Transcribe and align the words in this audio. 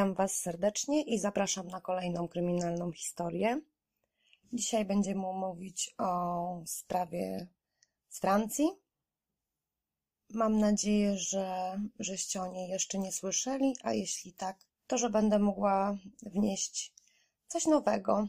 Witam 0.00 0.14
Was 0.14 0.34
serdecznie 0.34 1.02
i 1.02 1.18
zapraszam 1.18 1.68
na 1.68 1.80
kolejną 1.80 2.28
kryminalną 2.28 2.92
historię. 2.92 3.60
Dzisiaj 4.52 4.84
będziemy 4.84 5.20
mówić 5.20 5.94
o 5.98 6.62
sprawie 6.66 7.46
z 8.08 8.20
Francji. 8.20 8.68
Mam 10.30 10.58
nadzieję, 10.58 11.18
że 11.18 11.74
żeście 11.98 12.42
o 12.42 12.46
niej 12.46 12.70
jeszcze 12.70 12.98
nie 12.98 13.12
słyszeli, 13.12 13.76
a 13.82 13.92
jeśli 13.92 14.32
tak, 14.32 14.58
to 14.86 14.98
że 14.98 15.10
będę 15.10 15.38
mogła 15.38 15.98
wnieść 16.22 16.92
coś 17.48 17.66
nowego. 17.66 18.28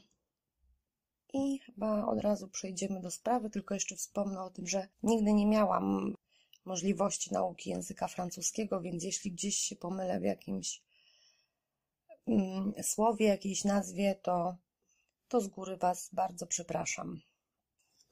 I 1.33 1.59
chyba 1.59 2.05
od 2.05 2.19
razu 2.19 2.47
przejdziemy 2.47 3.01
do 3.01 3.11
sprawy, 3.11 3.49
tylko 3.49 3.73
jeszcze 3.73 3.95
wspomnę 3.95 4.43
o 4.43 4.49
tym, 4.49 4.67
że 4.67 4.87
nigdy 5.03 5.33
nie 5.33 5.45
miałam 5.45 6.15
możliwości 6.65 7.33
nauki 7.33 7.69
języka 7.69 8.07
francuskiego, 8.07 8.81
więc 8.81 9.03
jeśli 9.03 9.31
gdzieś 9.31 9.57
się 9.57 9.75
pomylę 9.75 10.19
w 10.19 10.23
jakimś 10.23 10.81
słowie, 12.83 13.25
jakiejś 13.25 13.63
nazwie, 13.63 14.15
to, 14.15 14.57
to 15.27 15.41
z 15.41 15.47
góry 15.47 15.77
Was 15.77 16.09
bardzo 16.13 16.47
przepraszam. 16.47 17.21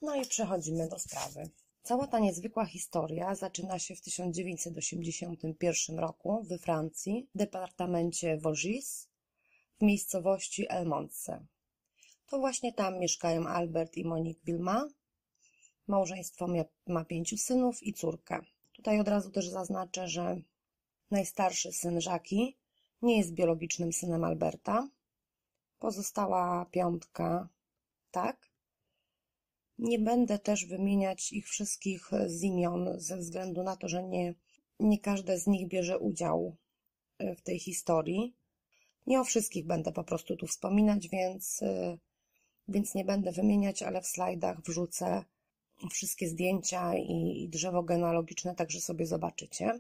No 0.02 0.16
i 0.16 0.26
przechodzimy 0.26 0.88
do 0.88 1.00
sprawy. 1.00 1.50
Cała 1.84 2.08
ta 2.08 2.20
niezwykła 2.20 2.66
historia 2.66 3.36
zaczyna 3.36 3.80
się 3.80 3.96
w 3.96 4.02
1981 4.02 6.00
roku 6.00 6.44
we 6.44 6.58
Francji, 6.58 7.28
w 7.36 7.38
departamencie 7.38 8.38
Vosges, 8.38 9.10
w 9.80 9.84
miejscowości 9.84 10.66
El 10.70 10.86
Monce. 10.86 11.46
To 12.28 12.40
właśnie 12.40 12.74
tam 12.74 13.00
mieszkają 13.00 13.48
Albert 13.48 13.98
i 13.98 14.06
Monique 14.06 14.44
Vilma. 14.46 14.88
Małżeństwo 15.88 16.48
ma 16.88 17.06
pięciu 17.06 17.38
synów 17.38 17.84
i 17.84 17.94
córkę. 17.94 18.40
Tutaj 18.74 19.00
od 19.00 19.08
razu 19.08 19.32
też 19.32 19.48
zaznaczę, 19.48 20.08
że 20.08 20.42
najstarszy 21.12 21.72
syn 21.72 22.02
Żaki 22.02 22.58
nie 23.02 23.18
jest 23.18 23.34
biologicznym 23.34 23.94
synem 23.94 24.24
Alberta. 24.24 24.90
Pozostała 25.80 26.66
piątka 26.66 27.50
tak. 28.12 28.50
Nie 29.78 30.00
będę 30.00 30.40
też 30.40 30.66
wymieniać 30.66 31.32
ich 31.32 31.48
wszystkich 31.48 32.10
z 32.28 32.44
imion 32.44 32.90
ze 32.98 33.18
względu 33.18 33.64
na 33.64 33.76
to, 33.76 33.88
że 33.88 34.04
nie, 34.04 34.34
nie 34.80 35.00
każde 35.00 35.40
z 35.40 35.48
nich 35.48 35.68
bierze 35.68 36.00
udział 36.00 36.56
e, 37.18 37.36
w 37.36 37.42
tej 37.42 37.60
historii. 37.60 38.36
Nie 39.08 39.22
o 39.22 39.24
wszystkich 39.24 39.66
będę 39.66 39.92
po 39.92 40.04
prostu 40.04 40.36
tu 40.36 40.48
wspominać, 40.48 41.08
więc, 41.10 41.62
e, 41.62 41.98
więc 42.68 42.96
nie 42.96 43.06
będę 43.06 43.32
wymieniać, 43.32 43.84
ale 43.84 44.02
w 44.02 44.08
slajdach 44.08 44.62
wrzucę 44.62 45.24
wszystkie 45.92 46.28
zdjęcia 46.28 46.96
i, 46.96 47.44
i 47.44 47.50
drzewo 47.50 47.84
genealogiczne, 47.84 48.56
także 48.56 48.82
sobie 48.82 49.06
zobaczycie. 49.06 49.80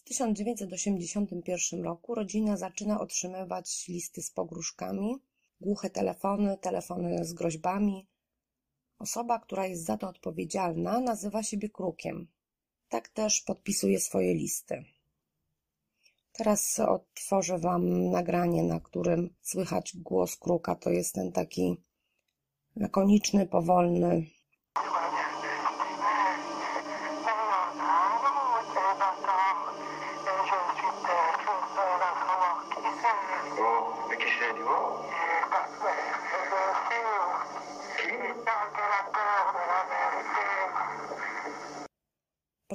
W 0.00 0.02
1981 0.02 1.82
roku 1.82 2.14
rodzina 2.14 2.56
zaczyna 2.56 3.00
otrzymywać 3.00 3.88
listy 3.88 4.22
z 4.22 4.30
pogróżkami, 4.30 5.22
głuche 5.60 5.90
telefony, 5.90 6.58
telefony 6.58 7.24
z 7.24 7.32
groźbami. 7.32 8.08
Osoba, 8.98 9.38
która 9.38 9.66
jest 9.66 9.84
za 9.84 9.96
to 9.96 10.08
odpowiedzialna, 10.08 11.00
nazywa 11.00 11.42
siebie 11.42 11.68
krukiem. 11.68 12.28
Tak 12.88 13.08
też 13.08 13.40
podpisuje 13.40 14.00
swoje 14.00 14.34
listy. 14.34 14.84
Teraz 16.32 16.80
odtworzę 16.80 17.58
Wam 17.58 18.10
nagranie, 18.10 18.62
na 18.62 18.80
którym 18.80 19.34
słychać 19.40 19.96
głos 19.96 20.36
kruka. 20.36 20.74
To 20.74 20.90
jest 20.90 21.14
ten 21.14 21.32
taki 21.32 21.76
lakoniczny, 22.76 23.46
powolny. 23.46 24.26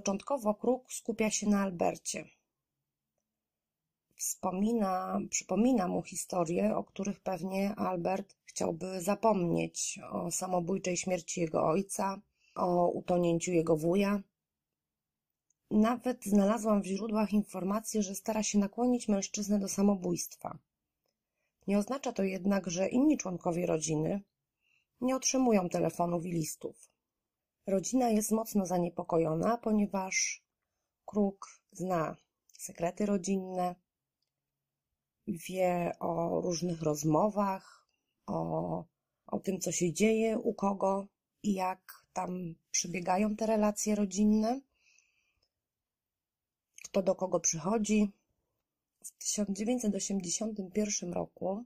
Początkowo 0.05 0.53
kruk 0.53 0.93
skupia 0.93 1.29
się 1.31 1.49
na 1.49 1.61
Albercie. 1.61 2.25
Wspomina, 4.15 5.19
przypomina 5.29 5.87
mu 5.87 6.01
historie, 6.01 6.75
o 6.77 6.83
których 6.83 7.19
pewnie 7.19 7.75
Albert 7.75 8.35
chciałby 8.45 9.01
zapomnieć 9.01 9.99
o 10.11 10.31
samobójczej 10.31 10.97
śmierci 10.97 11.41
jego 11.41 11.67
ojca, 11.67 12.21
o 12.55 12.89
utonięciu 12.89 13.51
jego 13.51 13.77
wuja. 13.77 14.21
Nawet 15.71 16.25
znalazłam 16.25 16.81
w 16.81 16.85
źródłach 16.85 17.33
informację, 17.33 18.03
że 18.03 18.15
stara 18.15 18.43
się 18.43 18.59
nakłonić 18.59 19.07
mężczyznę 19.07 19.59
do 19.59 19.67
samobójstwa. 19.67 20.57
Nie 21.67 21.77
oznacza 21.77 22.11
to 22.11 22.23
jednak, 22.23 22.67
że 22.67 22.89
inni 22.89 23.17
członkowie 23.17 23.65
rodziny 23.65 24.21
nie 25.01 25.15
otrzymują 25.15 25.69
telefonów 25.69 26.25
i 26.25 26.31
listów. 26.31 26.94
Rodzina 27.67 28.09
jest 28.09 28.31
mocno 28.31 28.65
zaniepokojona, 28.65 29.57
ponieważ 29.57 30.43
Kruk 31.05 31.61
zna 31.71 32.15
sekrety 32.53 33.05
rodzinne, 33.05 33.75
wie 35.27 35.95
o 35.99 36.41
różnych 36.41 36.81
rozmowach, 36.81 37.87
o, 38.27 38.83
o 39.27 39.39
tym, 39.39 39.59
co 39.59 39.71
się 39.71 39.93
dzieje, 39.93 40.37
u 40.37 40.53
kogo 40.53 41.07
i 41.43 41.53
jak 41.53 42.05
tam 42.13 42.55
przebiegają 42.71 43.35
te 43.35 43.45
relacje 43.45 43.95
rodzinne, 43.95 44.61
kto 46.83 47.01
do 47.01 47.15
kogo 47.15 47.39
przychodzi. 47.39 48.11
W 49.03 49.11
1981 49.11 51.13
roku 51.13 51.65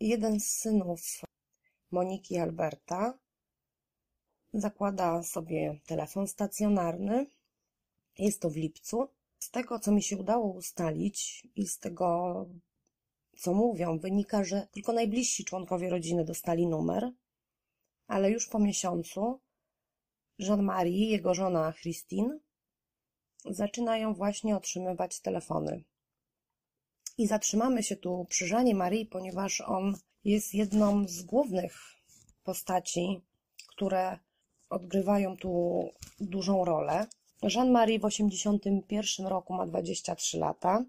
jeden 0.00 0.40
z 0.40 0.46
synów 0.46 1.00
Moniki 1.90 2.38
Alberta 2.38 3.18
zakłada 4.60 5.22
sobie 5.22 5.80
telefon 5.86 6.26
stacjonarny. 6.26 7.26
Jest 8.18 8.40
to 8.40 8.50
w 8.50 8.56
lipcu. 8.56 9.08
Z 9.38 9.50
tego, 9.50 9.78
co 9.78 9.92
mi 9.92 10.02
się 10.02 10.16
udało 10.16 10.52
ustalić 10.52 11.46
i 11.56 11.66
z 11.66 11.78
tego, 11.78 12.46
co 13.38 13.54
mówią, 13.54 13.98
wynika, 13.98 14.44
że 14.44 14.68
tylko 14.72 14.92
najbliżsi 14.92 15.44
członkowie 15.44 15.90
rodziny 15.90 16.24
dostali 16.24 16.66
numer, 16.66 17.12
ale 18.06 18.30
już 18.30 18.48
po 18.48 18.58
miesiącu 18.58 19.40
Jean-Marie, 20.38 21.10
jego 21.10 21.34
żona 21.34 21.72
Christine, 21.72 22.38
zaczynają 23.44 24.14
właśnie 24.14 24.56
otrzymywać 24.56 25.20
telefony. 25.20 25.84
I 27.18 27.26
zatrzymamy 27.26 27.82
się 27.82 27.96
tu 27.96 28.26
przy 28.28 28.46
Żanie 28.46 28.74
Marii, 28.74 29.06
ponieważ 29.06 29.60
on 29.60 29.94
jest 30.24 30.54
jedną 30.54 31.08
z 31.08 31.22
głównych 31.22 31.74
postaci, 32.44 33.20
które 33.68 34.18
odgrywają 34.70 35.36
tu 35.36 35.82
dużą 36.20 36.64
rolę. 36.64 37.06
Jean-Marie 37.42 37.98
w 37.98 38.02
1981 38.02 39.26
roku 39.26 39.54
ma 39.54 39.66
23 39.66 40.38
lata. 40.38 40.84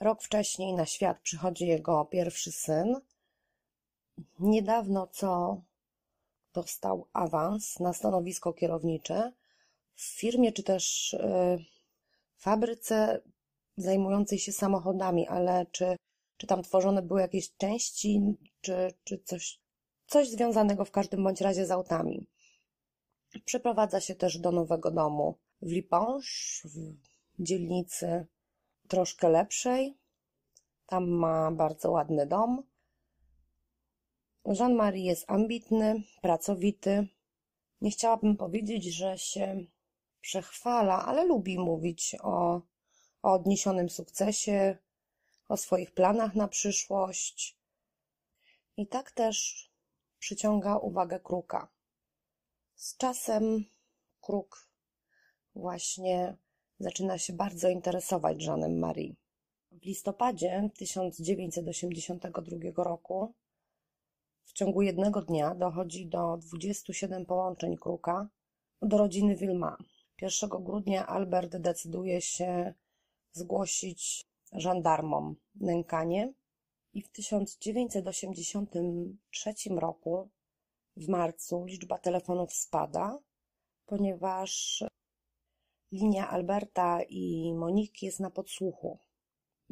Rok 0.00 0.22
wcześniej 0.22 0.74
na 0.74 0.86
świat 0.86 1.20
przychodzi 1.22 1.66
jego 1.66 2.04
pierwszy 2.04 2.52
syn. 2.52 3.00
Niedawno 4.38 5.06
co 5.06 5.60
dostał 6.54 7.06
awans 7.12 7.80
na 7.80 7.92
stanowisko 7.92 8.52
kierownicze 8.52 9.32
w 9.94 10.02
firmie 10.02 10.52
czy 10.52 10.62
też 10.62 11.16
w 12.38 12.42
fabryce 12.42 13.20
zajmującej 13.76 14.38
się 14.38 14.52
samochodami, 14.52 15.28
ale 15.28 15.66
czy, 15.72 15.96
czy 16.36 16.46
tam 16.46 16.62
tworzone 16.62 17.02
były 17.02 17.20
jakieś 17.20 17.56
części, 17.56 18.20
czy, 18.60 18.94
czy 19.04 19.18
coś, 19.18 19.60
coś 20.06 20.28
związanego 20.28 20.84
w 20.84 20.90
każdym 20.90 21.24
bądź 21.24 21.40
razie 21.40 21.66
z 21.66 21.70
autami. 21.70 22.26
Przeprowadza 23.44 24.00
się 24.00 24.14
też 24.14 24.38
do 24.38 24.52
nowego 24.52 24.90
domu 24.90 25.38
w 25.62 25.70
Liponge, 25.70 26.26
w 26.64 26.94
dzielnicy 27.38 28.26
troszkę 28.88 29.28
lepszej. 29.28 29.98
Tam 30.86 31.08
ma 31.08 31.50
bardzo 31.50 31.90
ładny 31.90 32.26
dom. 32.26 32.62
Jean-Marie 34.46 35.04
jest 35.04 35.30
ambitny, 35.30 36.02
pracowity. 36.22 37.08
Nie 37.80 37.90
chciałabym 37.90 38.36
powiedzieć, 38.36 38.84
że 38.84 39.18
się 39.18 39.64
przechwala, 40.20 41.06
ale 41.06 41.24
lubi 41.24 41.58
mówić 41.58 42.16
o, 42.22 42.62
o 43.22 43.32
odniesionym 43.32 43.90
sukcesie, 43.90 44.76
o 45.48 45.56
swoich 45.56 45.90
planach 45.94 46.34
na 46.34 46.48
przyszłość. 46.48 47.58
I 48.76 48.86
tak 48.86 49.10
też 49.10 49.68
przyciąga 50.18 50.76
uwagę 50.76 51.20
kruka. 51.20 51.68
Z 52.80 52.96
czasem 52.96 53.64
kruk 54.20 54.68
właśnie 55.54 56.36
zaczyna 56.78 57.18
się 57.18 57.32
bardzo 57.32 57.68
interesować 57.68 58.42
Żanem 58.42 58.78
Marie. 58.78 59.14
W 59.72 59.84
listopadzie 59.84 60.70
1982 60.78 62.84
roku 62.84 63.34
w 64.44 64.52
ciągu 64.52 64.82
jednego 64.82 65.22
dnia 65.22 65.54
dochodzi 65.54 66.06
do 66.06 66.36
27 66.36 67.26
połączeń 67.26 67.76
kruka 67.76 68.28
do 68.82 68.98
rodziny 68.98 69.36
Wilma. 69.36 69.76
1 70.22 70.50
grudnia 70.50 71.06
Albert 71.06 71.56
decyduje 71.56 72.20
się 72.20 72.74
zgłosić 73.32 74.26
żandarmom 74.52 75.36
nękanie 75.54 76.32
i 76.92 77.02
w 77.02 77.08
1983 77.08 79.54
roku 79.70 80.30
w 81.00 81.08
marcu 81.08 81.64
liczba 81.64 81.98
telefonów 81.98 82.52
spada, 82.52 83.18
ponieważ 83.86 84.84
linia 85.92 86.28
Alberta 86.28 87.02
i 87.08 87.54
Moniki 87.54 88.06
jest 88.06 88.20
na 88.20 88.30
podsłuchu. 88.30 88.98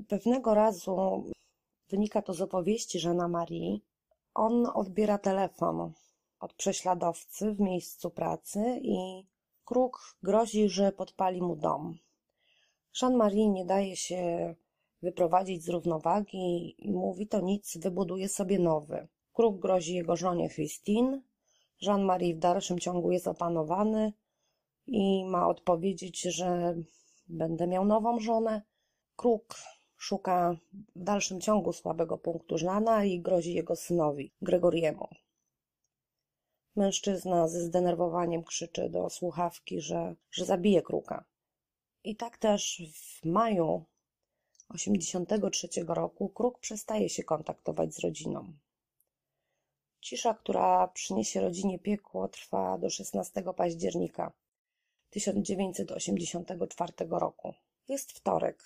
Pewnego 0.09 0.55
razu 0.55 1.25
wynika 1.89 2.23
to 2.23 2.35
z 2.35 2.41
opowieści 2.41 2.99
Żana 2.99 3.29
Marii. 3.29 3.85
On 4.35 4.67
odbiera 4.75 5.19
telefon 5.19 5.93
od 6.41 6.55
prześladowcy 6.55 7.53
w 7.53 7.61
miejscu 7.61 8.11
pracy 8.11 8.81
i 8.83 9.27
kruk 9.65 10.17
grozi, 10.23 10.69
że 10.69 10.93
podpali 10.93 11.43
mu 11.43 11.57
dom. 11.57 11.99
Jean-Marie 13.03 13.49
nie 13.49 13.65
daje 13.65 13.97
się 13.97 14.55
wyprowadzić 15.03 15.65
z 15.65 15.69
równowagi 15.69 16.75
i 16.79 16.93
mówi 16.93 17.27
to 17.27 17.41
nic, 17.41 17.79
wybuduje 17.79 18.29
sobie 18.29 18.59
nowy. 18.59 19.09
Kruk 19.39 19.59
grozi 19.61 19.95
jego 19.95 20.17
żonie 20.17 20.51
Christine. 20.51 21.23
Jean-Marie 21.83 22.35
w 22.35 22.39
dalszym 22.39 22.79
ciągu 22.79 23.13
jest 23.13 23.29
opanowany 23.29 24.13
i 24.87 25.25
ma 25.25 25.49
odpowiedzieć, 25.49 26.21
że 26.21 26.75
będę 27.29 27.67
miał 27.67 27.85
nową 27.85 28.21
żonę. 28.21 28.63
Kruk 29.17 29.55
szuka 29.97 30.57
w 30.97 31.03
dalszym 31.05 31.41
ciągu 31.41 31.73
słabego 31.73 32.19
punktu 32.19 32.59
Żana 32.59 33.05
i 33.05 33.21
grozi 33.21 33.55
jego 33.55 33.77
synowi, 33.77 34.33
Gregoriemu. 34.43 35.09
Mężczyzna 36.77 37.49
ze 37.49 37.61
zdenerwowaniem 37.61 38.45
krzyczy 38.45 38.91
do 38.91 39.11
słuchawki, 39.11 39.81
że, 39.81 40.15
że 40.31 40.45
zabije 40.45 40.83
kruka. 40.83 41.25
I 42.05 42.17
tak 42.17 42.39
też 42.39 42.83
w 42.95 43.25
maju 43.25 43.85
1983 44.73 45.85
roku 45.89 46.29
kruk 46.29 46.59
przestaje 46.59 47.09
się 47.09 47.23
kontaktować 47.23 47.95
z 47.95 47.99
rodziną. 47.99 48.53
Cisza, 50.01 50.35
która 50.35 50.89
przyniesie 50.89 51.41
rodzinie 51.41 51.79
piekło, 51.79 52.29
trwa 52.29 52.79
do 52.79 52.91
16 52.91 53.43
października 53.57 54.33
1984 55.11 56.93
roku. 57.11 57.55
Jest 57.89 58.13
wtorek. 58.13 58.63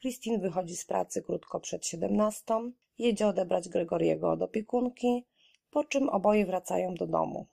Christine 0.00 0.38
wychodzi 0.38 0.76
z 0.76 0.84
pracy 0.84 1.22
krótko 1.22 1.60
przed 1.60 1.86
17, 1.86 2.44
jedzie 2.98 3.26
odebrać 3.26 3.68
Gregoriego 3.68 4.30
od 4.30 4.42
opiekunki, 4.42 5.26
po 5.70 5.84
czym 5.84 6.08
oboje 6.08 6.46
wracają 6.46 6.94
do 6.94 7.06
domu. 7.06 7.46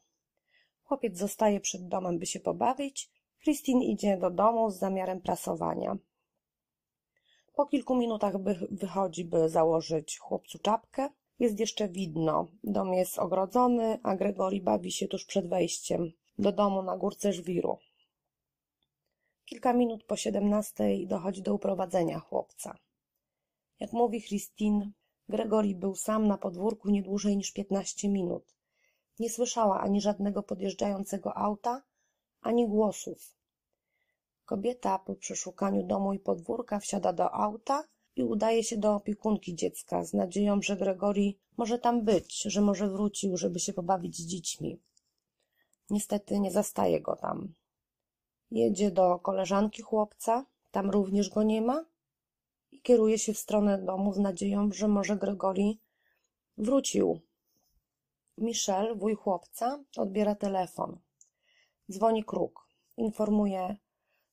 Chłopiec 0.84 1.18
zostaje 1.18 1.60
przed 1.60 1.88
domem, 1.88 2.20
by 2.20 2.26
się 2.26 2.40
pobawić. 2.40 3.10
Christine 3.44 3.86
idzie 3.86 4.18
do 4.18 4.30
domu 4.30 4.72
z 4.72 4.80
zamiarem 4.80 5.22
prasowania. 5.22 5.98
Po 7.54 7.66
kilku 7.66 7.96
minutach 7.96 8.34
wychodzi, 8.72 9.26
by 9.26 9.50
założyć 9.50 10.18
chłopcu 10.18 10.60
czapkę. 10.60 11.10
Jest 11.40 11.60
jeszcze 11.60 11.88
widno. 11.88 12.48
Dom 12.64 12.94
jest 12.94 13.20
ogrodzony, 13.20 14.00
a 14.04 14.16
Gregory 14.16 14.62
bawi 14.62 14.92
się 14.92 15.08
tuż 15.08 15.26
przed 15.26 15.50
wejściem 15.50 16.12
do 16.38 16.52
domu 16.52 16.84
na 16.84 16.98
górce 16.98 17.34
żwiru. 17.34 17.78
Kilka 19.46 19.74
minut 19.74 20.04
po 20.04 20.16
siedemnastej 20.16 21.08
dochodzi 21.08 21.42
do 21.42 21.54
uprowadzenia 21.54 22.20
chłopca. 22.20 22.78
Jak 23.80 23.94
mówi 23.94 24.22
Christine, 24.22 24.92
Gregory 25.30 25.76
był 25.76 25.96
sam 25.96 26.28
na 26.28 26.38
podwórku 26.38 26.90
nie 26.90 27.02
dłużej 27.02 27.38
niż 27.38 27.52
piętnaście 27.52 28.10
minut. 28.10 28.56
Nie 29.20 29.30
słyszała 29.30 29.80
ani 29.80 30.02
żadnego 30.02 30.44
podjeżdżającego 30.44 31.38
auta, 31.38 31.84
ani 32.42 32.68
głosów. 32.68 33.36
Kobieta 34.46 35.00
po 35.00 35.16
przeszukaniu 35.16 35.84
domu 35.84 36.14
i 36.14 36.20
podwórka 36.20 36.80
wsiada 36.80 37.14
do 37.14 37.34
auta 37.34 37.84
i 38.16 38.24
udaje 38.24 38.64
się 38.64 38.78
do 38.78 38.96
opiekunki 38.96 39.56
dziecka 39.56 40.04
z 40.04 40.14
nadzieją, 40.14 40.62
że 40.62 40.78
Gregory 40.78 41.34
może 41.58 41.80
tam 41.80 42.06
być, 42.06 42.42
że 42.42 42.62
może 42.62 42.90
wrócił, 42.90 43.38
żeby 43.38 43.60
się 43.60 43.74
pobawić 43.74 44.18
z 44.18 44.26
dziećmi. 44.26 44.80
Niestety 45.90 46.40
nie 46.40 46.52
zastaje 46.52 47.02
go 47.02 47.16
tam. 47.16 47.54
Jedzie 48.52 48.92
do 48.92 49.20
koleżanki 49.20 49.82
chłopca, 49.82 50.46
tam 50.72 50.90
również 50.90 51.30
go 51.30 51.44
nie 51.44 51.62
ma 51.62 51.86
i 52.72 52.82
kieruje 52.82 53.20
się 53.20 53.34
w 53.34 53.38
stronę 53.38 53.78
domu 53.78 54.14
z 54.14 54.18
nadzieją, 54.18 54.72
że 54.72 54.88
może 54.88 55.18
Gregory 55.18 55.74
wrócił. 56.58 57.20
Michel, 58.38 58.98
wuj 58.98 59.16
chłopca, 59.16 59.84
odbiera 59.98 60.36
telefon. 60.36 61.00
Dzwoni 61.92 62.24
kruk. 62.24 62.68
Informuje 62.98 63.76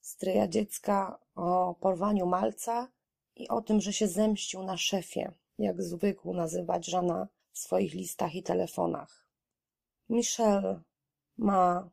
stryja 0.01 0.49
dziecka 0.49 1.19
o 1.35 1.75
porwaniu 1.81 2.27
malca 2.27 2.89
i 3.39 3.49
o 3.49 3.61
tym, 3.61 3.81
że 3.81 3.93
się 3.93 4.09
zemścił 4.09 4.63
na 4.63 4.77
szefie, 4.77 5.33
jak 5.59 5.83
zwykł 5.83 6.35
nazywać 6.35 6.87
żona 6.87 7.29
w 7.53 7.59
swoich 7.59 7.95
listach 7.95 8.35
i 8.35 8.43
telefonach. 8.43 9.29
Michel 10.09 10.81
ma 11.37 11.91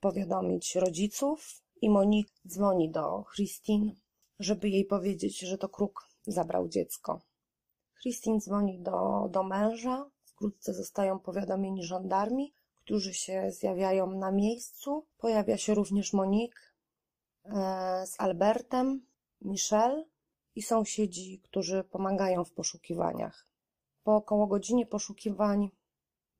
powiadomić 0.00 0.74
rodziców 0.74 1.62
i 1.80 1.90
Monique 1.90 2.32
dzwoni 2.46 2.90
do 2.90 3.24
Christine, 3.34 3.92
żeby 4.38 4.68
jej 4.68 4.84
powiedzieć, 4.84 5.38
że 5.38 5.58
to 5.58 5.68
kruk 5.68 6.08
zabrał 6.26 6.68
dziecko. 6.68 7.20
Christine 8.00 8.40
dzwoni 8.40 8.78
do, 8.78 9.28
do 9.30 9.42
męża, 9.42 10.10
wkrótce 10.24 10.74
zostają 10.74 11.18
powiadomieni 11.18 11.84
żandarmi, 11.84 12.54
którzy 12.84 13.14
się 13.14 13.50
zjawiają 13.50 14.10
na 14.10 14.32
miejscu. 14.32 15.06
Pojawia 15.18 15.56
się 15.56 15.74
również 15.74 16.12
Monique 16.12 16.60
e, 17.44 18.06
z 18.06 18.20
Albertem, 18.20 19.06
Michel 19.40 20.04
i 20.58 20.62
sąsiedzi, 20.62 21.40
którzy 21.44 21.84
pomagają 21.84 22.44
w 22.44 22.52
poszukiwaniach. 22.52 23.46
Po 24.02 24.16
około 24.16 24.46
godzinie 24.46 24.86
poszukiwań 24.86 25.70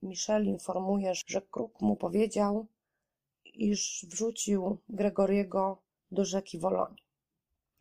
Michel 0.02 0.46
informuje, 0.46 1.12
że 1.26 1.42
kruk 1.42 1.80
mu 1.80 1.96
powiedział, 1.96 2.66
iż 3.44 4.06
wrzucił 4.08 4.78
Gregoriego 4.88 5.82
do 6.10 6.24
rzeki 6.24 6.58
Woloń. 6.58 6.96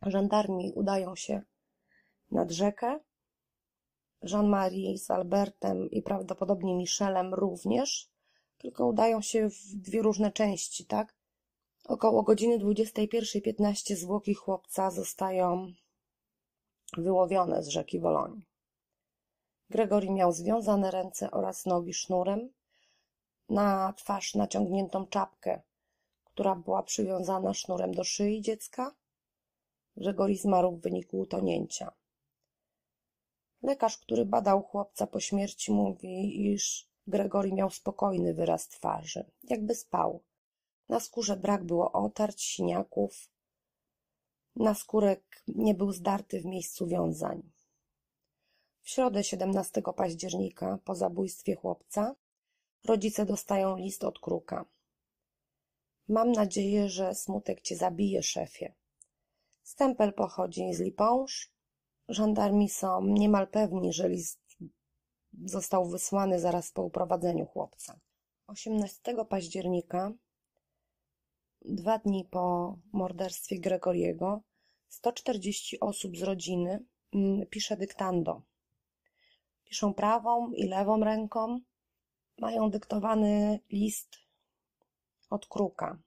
Żandarmi 0.02 0.72
udają 0.74 1.16
się 1.16 1.42
nad 2.30 2.50
rzekę. 2.50 3.00
Jean-Marie 4.22 4.98
z 4.98 5.10
Albertem 5.10 5.90
i 5.90 6.02
prawdopodobnie 6.02 6.74
Michelem 6.74 7.34
również, 7.34 8.10
tylko 8.58 8.86
udają 8.86 9.20
się 9.20 9.50
w 9.50 9.74
dwie 9.74 10.02
różne 10.02 10.32
części, 10.32 10.86
tak? 10.86 11.14
Około 11.84 12.22
godziny 12.22 12.58
21.15 12.58 13.96
zwłoki 13.96 14.34
chłopca 14.34 14.90
zostają 14.90 15.72
wyłowione 16.96 17.62
z 17.62 17.68
rzeki 17.68 18.00
Woloń. 18.00 18.44
Gregory 19.70 20.10
miał 20.10 20.32
związane 20.32 20.90
ręce 20.90 21.30
oraz 21.30 21.66
nogi 21.66 21.94
sznurem, 21.94 22.50
na 23.48 23.92
twarz 23.92 24.34
naciągniętą 24.34 25.06
czapkę, 25.06 25.60
która 26.24 26.54
była 26.54 26.82
przywiązana 26.82 27.54
sznurem 27.54 27.94
do 27.94 28.04
szyi 28.04 28.42
dziecka. 28.42 28.94
Gregory 29.96 30.36
zmarł 30.36 30.76
w 30.76 30.80
wyniku 30.80 31.18
utonięcia. 31.18 31.92
Lekarz, 33.62 33.98
który 33.98 34.24
badał 34.24 34.62
chłopca 34.62 35.06
po 35.06 35.20
śmierci, 35.20 35.72
mówi, 35.72 36.46
iż 36.52 36.88
Gregory 37.06 37.52
miał 37.52 37.70
spokojny 37.70 38.34
wyraz 38.34 38.68
twarzy, 38.68 39.30
jakby 39.42 39.74
spał. 39.74 40.22
Na 40.88 41.00
skórze 41.00 41.36
brak 41.36 41.64
było 41.64 41.92
otarć, 41.92 42.42
siniaków. 42.42 43.30
Naskórek 44.56 45.42
nie 45.48 45.74
był 45.74 45.92
zdarty 45.92 46.40
w 46.40 46.44
miejscu 46.44 46.86
wiązań. 46.86 47.42
W 48.80 48.90
środę 48.90 49.24
17 49.24 49.82
października, 49.96 50.78
po 50.84 50.94
zabójstwie 50.94 51.54
chłopca, 51.54 52.14
rodzice 52.84 53.26
dostają 53.26 53.76
list 53.76 54.04
od 54.04 54.18
kruka. 54.18 54.64
Mam 56.08 56.32
nadzieję, 56.32 56.88
że 56.88 57.14
smutek 57.14 57.60
cię 57.60 57.76
zabije, 57.76 58.22
szefie. 58.22 58.74
Stempel 59.62 60.12
pochodzi 60.12 60.74
z 60.74 60.80
Liponge. 60.80 61.34
Żandarmi 62.08 62.68
są 62.70 63.04
niemal 63.04 63.48
pewni, 63.48 63.92
że 63.92 64.08
list 64.08 64.40
został 65.44 65.88
wysłany 65.88 66.40
zaraz 66.40 66.72
po 66.72 66.82
uprowadzeniu 66.82 67.46
chłopca. 67.46 68.00
18 68.46 69.24
października, 69.28 70.12
dwa 71.68 71.98
dni 71.98 72.24
po 72.24 72.76
morderstwie 72.92 73.60
Gregoriego, 73.60 74.40
140 74.88 75.80
osób 75.80 76.16
z 76.16 76.22
rodziny 76.22 76.84
mm, 77.14 77.46
pisze 77.46 77.76
dyktando. 77.76 78.42
Piszą 79.64 79.94
prawą 79.94 80.50
i 80.52 80.68
lewą 80.68 81.04
ręką. 81.04 81.60
Mają 82.38 82.70
dyktowany 82.70 83.60
list 83.70 84.16
od 85.30 85.46
kruka. 85.46 85.98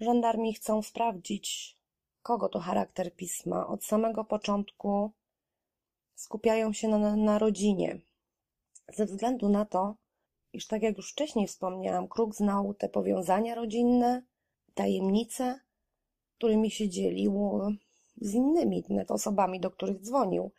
Żandarmi 0.00 0.54
chcą 0.54 0.82
sprawdzić, 0.82 1.78
kogo 2.22 2.48
to 2.48 2.58
charakter 2.60 3.14
pisma. 3.14 3.66
Od 3.66 3.84
samego 3.84 4.24
początku 4.24 5.12
skupiają 6.14 6.72
się 6.72 6.88
na, 6.88 7.16
na 7.16 7.38
rodzinie. 7.38 8.00
Ze 8.88 9.06
względu 9.06 9.48
na 9.48 9.64
to, 9.64 9.96
iż 10.52 10.66
tak 10.66 10.82
jak 10.82 10.96
już 10.96 11.12
wcześniej 11.12 11.46
wspomniałam, 11.46 12.08
kruk 12.08 12.34
znał 12.34 12.74
te 12.74 12.88
powiązania 12.88 13.54
rodzinne, 13.54 14.22
tajemnice, 14.74 15.60
którymi 16.38 16.70
się 16.70 16.88
dzielił 16.88 17.60
z 18.16 18.34
innymi 18.34 18.84
osobami, 19.08 19.60
do 19.60 19.70
których 19.70 20.00
dzwonił. 20.00 20.50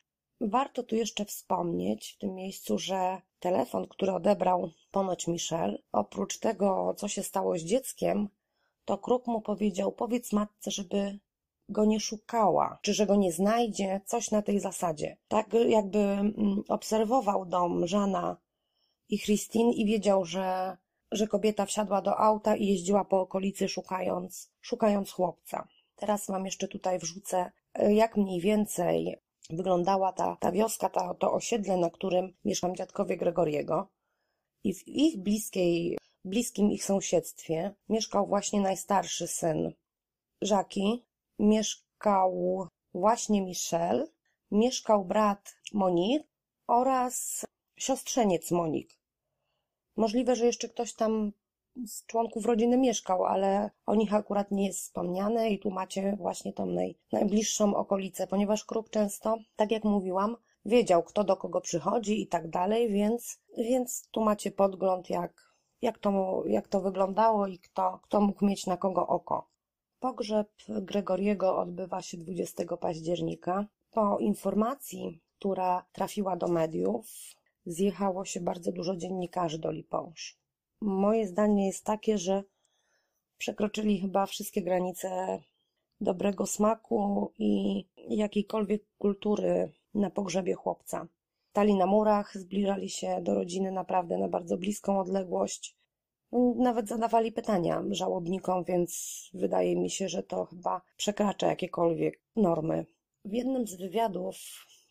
Warto 0.42 0.84
tu 0.84 0.96
jeszcze 0.96 1.26
wspomnieć 1.26 2.14
w 2.14 2.18
tym 2.18 2.36
miejscu, 2.36 2.80
że 2.80 3.22
telefon, 3.40 3.88
który 3.88 4.12
odebrał 4.12 4.72
ponoć 4.92 5.28
Michel, 5.28 5.84
oprócz 5.92 6.40
tego, 6.40 6.94
co 6.98 7.08
się 7.08 7.24
stało 7.24 7.58
z 7.58 7.62
dzieckiem, 7.62 8.30
to 8.86 8.98
Kruk 8.98 9.28
mu 9.28 9.42
powiedział: 9.42 9.92
Powiedz 9.92 10.34
matce, 10.34 10.72
żeby 10.72 11.20
go 11.70 11.86
nie 11.86 12.00
szukała, 12.00 12.80
czy 12.82 12.94
że 12.94 13.06
go 13.06 13.16
nie 13.16 13.32
znajdzie, 13.32 14.02
coś 14.06 14.32
na 14.32 14.42
tej 14.42 14.60
zasadzie. 14.60 15.18
Tak 15.28 15.54
jakby 15.68 16.00
mm, 16.00 16.64
obserwował 16.68 17.46
dom 17.46 17.88
Żana 17.88 18.38
i 19.10 19.20
Christine 19.20 19.74
i 19.74 19.86
wiedział, 19.86 20.26
że, 20.26 20.78
że 21.16 21.28
kobieta 21.28 21.66
wsiadła 21.66 22.02
do 22.02 22.18
auta 22.18 22.56
i 22.56 22.68
jeździła 22.68 23.06
po 23.06 23.22
okolicy 23.22 23.70
szukając, 23.70 24.52
szukając 24.62 25.12
chłopca. 25.12 25.68
Teraz 25.96 26.28
wam 26.28 26.46
jeszcze 26.46 26.68
tutaj 26.68 27.00
wrzucę, 27.00 27.52
e, 27.74 27.94
jak 27.94 28.18
mniej 28.18 28.42
więcej 28.42 29.16
wyglądała 29.50 30.14
ta, 30.14 30.38
ta 30.40 30.52
wioska, 30.52 30.90
ta, 30.90 31.14
to 31.14 31.34
osiedle, 31.34 31.78
na 31.78 31.90
którym 31.90 32.34
mieszkam 32.46 32.76
dziadkowie 32.76 33.18
Gregoriego. 33.18 33.88
I 34.64 34.74
w 34.74 34.88
ich 34.88 35.18
bliskiej, 35.18 35.98
bliskim 36.26 36.72
ich 36.72 36.86
sąsiedztwie 36.86 37.76
mieszkał 37.90 38.28
właśnie 38.28 38.62
najstarszy 38.62 39.28
syn 39.28 39.74
Żaki, 40.42 41.06
mieszkał 41.40 42.68
właśnie 42.94 43.42
Michel, 43.42 44.08
mieszkał 44.52 45.06
brat 45.06 45.56
Monique 45.74 46.28
oraz 46.68 47.46
siostrzeniec 47.78 48.52
Monik. 48.52 49.03
Możliwe, 49.96 50.36
że 50.36 50.46
jeszcze 50.46 50.70
ktoś 50.70 50.94
tam 50.94 51.32
z 51.86 52.06
członków 52.06 52.46
rodziny 52.46 52.78
mieszkał, 52.78 53.26
ale 53.26 53.70
o 53.86 53.96
nich 53.96 54.14
akurat 54.14 54.52
nie 54.52 54.68
jest 54.68 54.80
wspomniane 54.80 55.50
i 55.50 55.60
tu 55.60 55.72
macie 55.72 56.16
właśnie 56.20 56.54
tą 56.54 56.66
naj, 56.66 56.96
najbliższą 57.12 57.76
okolicę, 57.76 58.28
ponieważ 58.28 58.66
Kruk 58.66 58.90
często, 58.90 59.38
tak 59.56 59.72
jak 59.72 59.84
mówiłam, 59.84 60.38
wiedział, 60.66 61.04
kto 61.04 61.24
do 61.24 61.38
kogo 61.38 61.62
przychodzi 61.62 62.22
i 62.22 62.28
tak 62.28 62.50
dalej, 62.50 62.90
więc, 62.90 63.40
więc 63.58 64.08
tu 64.12 64.22
macie 64.22 64.52
podgląd, 64.52 65.10
jak, 65.10 65.54
jak, 65.82 65.98
to, 65.98 66.44
jak 66.46 66.68
to 66.68 66.82
wyglądało 66.82 67.48
i 67.48 67.60
kto, 67.60 68.00
kto 68.04 68.22
mógł 68.22 68.46
mieć 68.46 68.68
na 68.68 68.78
kogo 68.78 69.08
oko. 69.08 69.50
Pogrzeb 70.00 70.52
Gregoriego 70.70 71.58
odbywa 71.58 72.02
się 72.02 72.18
20 72.18 72.78
października. 72.78 73.66
Po 73.92 74.18
informacji, 74.18 75.22
która 75.40 75.86
trafiła 75.92 76.36
do 76.36 76.48
mediów, 76.48 77.06
zjechało 77.66 78.26
się 78.26 78.40
bardzo 78.40 78.72
dużo 78.72 78.96
dziennikarzy 78.96 79.60
do 79.60 79.72
Lipąż. 79.72 80.38
Moje 80.82 81.28
zdanie 81.28 81.68
jest 81.68 81.86
takie, 81.86 82.18
że 82.18 82.44
przekroczyli 83.38 84.02
chyba 84.02 84.26
wszystkie 84.26 84.62
granice 84.62 85.40
dobrego 86.02 86.46
smaku 86.46 87.32
i 87.38 87.86
jakiejkolwiek 88.10 88.84
kultury 88.98 89.72
na 89.94 90.10
pogrzebie 90.10 90.54
chłopca. 90.54 91.08
Stali 91.50 91.76
na 91.76 91.86
murach, 91.86 92.38
zbliżali 92.38 92.90
się 92.90 93.22
do 93.22 93.34
rodziny 93.36 93.72
naprawdę 93.72 94.18
na 94.18 94.28
bardzo 94.28 94.58
bliską 94.58 95.00
odległość. 95.00 95.76
Nawet 96.56 96.88
zadawali 96.88 97.32
pytania 97.32 97.84
żałobnikom, 97.92 98.64
więc 98.64 99.22
wydaje 99.34 99.76
mi 99.76 99.90
się, 99.90 100.10
że 100.10 100.24
to 100.24 100.46
chyba 100.46 100.82
przekracza 100.98 101.48
jakiekolwiek 101.48 102.20
normy. 102.36 102.86
W 103.26 103.34
jednym 103.34 103.68
z 103.68 103.76
wywiadów, 103.76 104.36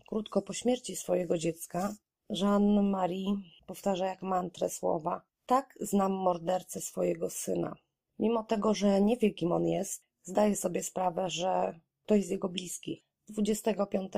krótko 0.08 0.42
po 0.42 0.52
śmierci 0.52 0.96
swojego 0.96 1.38
dziecka, 1.38 1.94
Jeanne-Marie 2.30 3.36
powtarza 3.66 4.06
jak 4.06 4.22
mantrę 4.22 4.70
słowa 4.70 5.22
tak 5.46 5.74
znam 5.80 6.12
mordercę 6.12 6.80
swojego 6.80 7.30
syna. 7.30 7.76
Mimo 8.18 8.42
tego, 8.42 8.74
że 8.74 9.00
nie 9.00 9.16
wie, 9.16 9.30
kim 9.30 9.52
on 9.52 9.66
jest, 9.66 10.02
zdaje 10.22 10.56
sobie 10.56 10.82
sprawę, 10.82 11.30
że 11.30 11.80
to 12.06 12.14
jest 12.14 12.30
jego 12.30 12.48
bliski. 12.48 13.04
25 13.28 14.12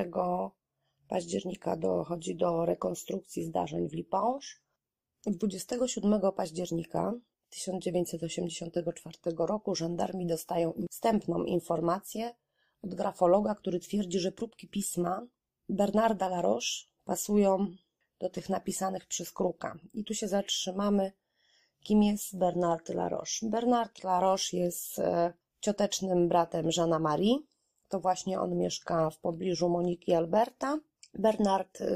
października 1.08 1.76
dochodzi 1.76 2.36
do 2.36 2.66
rekonstrukcji 2.66 3.44
zdarzeń 3.44 3.88
w 3.88 3.92
Liponge. 3.92 4.46
27 5.26 6.20
października 6.36 7.12
1984 7.48 9.16
roku 9.38 9.74
żandarmi 9.74 10.26
dostają 10.26 10.72
wstępną 10.90 11.44
informację 11.44 12.34
od 12.82 12.94
grafologa, 12.94 13.54
który 13.54 13.80
twierdzi, 13.80 14.20
że 14.20 14.32
próbki 14.32 14.68
pisma 14.68 15.26
Bernarda 15.68 16.28
Laroche 16.28 16.86
pasują 17.04 17.76
do 18.24 18.30
tych 18.30 18.48
napisanych 18.48 19.06
przez 19.06 19.32
Kruka. 19.32 19.78
I 19.94 20.04
tu 20.04 20.14
się 20.14 20.28
zatrzymamy, 20.28 21.12
kim 21.80 22.02
jest 22.02 22.38
Bernard 22.38 22.88
Laroche. 22.88 23.48
Bernard 23.48 24.04
Laroche 24.04 24.56
jest 24.56 24.98
e, 24.98 25.32
ciotecznym 25.60 26.28
bratem 26.28 26.70
Żana 26.70 26.98
Marie. 26.98 27.38
To 27.88 28.00
właśnie 28.00 28.40
on 28.40 28.56
mieszka 28.56 29.10
w 29.10 29.18
pobliżu 29.18 29.68
Moniki 29.68 30.14
Alberta. 30.14 30.78
Bernard 31.14 31.80
e, 31.80 31.86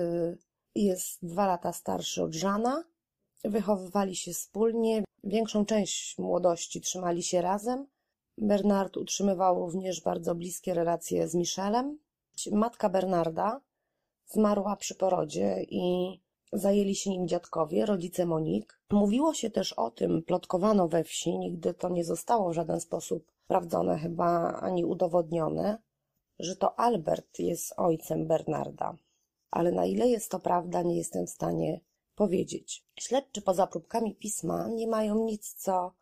jest 0.74 1.18
dwa 1.22 1.46
lata 1.46 1.72
starszy 1.72 2.22
od 2.22 2.34
Żana. 2.34 2.84
Wychowywali 3.44 4.16
się 4.16 4.32
wspólnie. 4.32 5.04
Większą 5.24 5.66
część 5.66 6.18
młodości 6.18 6.80
trzymali 6.80 7.22
się 7.22 7.42
razem. 7.42 7.86
Bernard 8.38 8.96
utrzymywał 8.96 9.60
również 9.60 10.00
bardzo 10.00 10.34
bliskie 10.34 10.74
relacje 10.74 11.28
z 11.28 11.34
Michelem. 11.34 11.98
Matka 12.52 12.88
Bernarda 12.88 13.60
zmarła 14.28 14.76
przy 14.76 14.94
porodzie 14.94 15.62
i 15.62 16.18
zajęli 16.52 16.94
się 16.94 17.10
nim 17.10 17.28
dziadkowie, 17.28 17.86
rodzice 17.86 18.26
Monik. 18.26 18.80
Mówiło 18.90 19.34
się 19.34 19.50
też 19.50 19.72
o 19.72 19.90
tym, 19.90 20.22
plotkowano 20.22 20.88
we 20.88 21.04
wsi, 21.04 21.38
nigdy 21.38 21.74
to 21.74 21.88
nie 21.88 22.04
zostało 22.04 22.50
w 22.50 22.54
żaden 22.54 22.80
sposób 22.80 23.32
sprawdzone 23.44 23.98
chyba 23.98 24.60
ani 24.60 24.84
udowodnione, 24.84 25.78
że 26.38 26.56
to 26.56 26.78
Albert 26.78 27.38
jest 27.38 27.74
ojcem 27.76 28.26
Bernarda. 28.26 28.96
Ale 29.50 29.72
na 29.72 29.86
ile 29.86 30.08
jest 30.08 30.30
to 30.30 30.38
prawda, 30.38 30.82
nie 30.82 30.96
jestem 30.96 31.26
w 31.26 31.30
stanie 31.30 31.80
powiedzieć. 32.14 32.84
Śledczy 33.00 33.42
poza 33.42 33.66
próbkami 33.66 34.14
pisma 34.14 34.68
nie 34.68 34.86
mają 34.86 35.24
nic, 35.24 35.54
co 35.54 35.92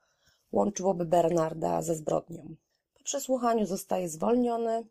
łączyłoby 0.53 1.05
Bernarda 1.05 1.83
ze 1.83 1.95
zbrodnią. 1.95 2.55
Po 2.99 3.05
przesłuchaniu 3.05 3.67
zostaje 3.67 4.09
zwolniony, 4.09 4.87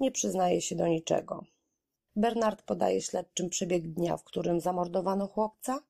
nie 0.00 0.10
przyznaje 0.10 0.60
się 0.60 0.76
do 0.76 0.86
niczego. 0.86 1.44
Bernard 2.16 2.62
podaje 2.62 3.02
śledczym 3.02 3.48
przebieg 3.48 3.88
dnia, 3.88 4.16
w 4.16 4.24
którym 4.24 4.60
zamordowano 4.60 5.26
chłopca, 5.26 5.82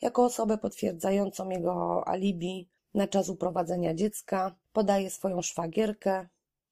jako 0.00 0.24
osobę 0.24 0.58
potwierdzającą 0.58 1.48
jego 1.48 2.08
alibi 2.08 2.68
na 2.94 3.08
czas 3.08 3.28
uprowadzenia 3.28 3.94
dziecka, 3.94 4.54
podaje 4.72 5.10
swoją 5.10 5.42
szwagierkę, 5.42 6.28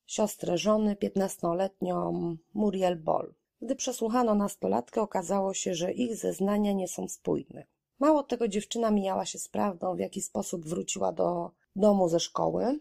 siostrę 0.07 0.59
żony, 0.59 0.97
piętnastoletnią 0.97 2.37
Muriel 2.55 3.03
Boll. 3.03 3.35
Gdy 3.63 3.77
przesłuchano 3.77 4.35
nastolatkę, 4.35 5.01
okazało 5.01 5.55
się, 5.55 5.75
że 5.75 5.93
ich 5.93 6.17
zeznania 6.17 6.73
nie 6.73 6.89
są 6.89 7.09
spójne. 7.09 7.67
Mało 7.99 8.23
tego, 8.23 8.49
dziewczyna 8.49 8.91
mijała 8.91 9.27
się 9.27 9.39
z 9.39 9.49
prawdą, 9.49 9.97
w 9.97 9.99
jaki 9.99 10.23
sposób 10.23 10.67
wróciła 10.67 11.13
do 11.13 11.51
domu 11.77 12.09
ze 12.09 12.21
szkoły, 12.21 12.81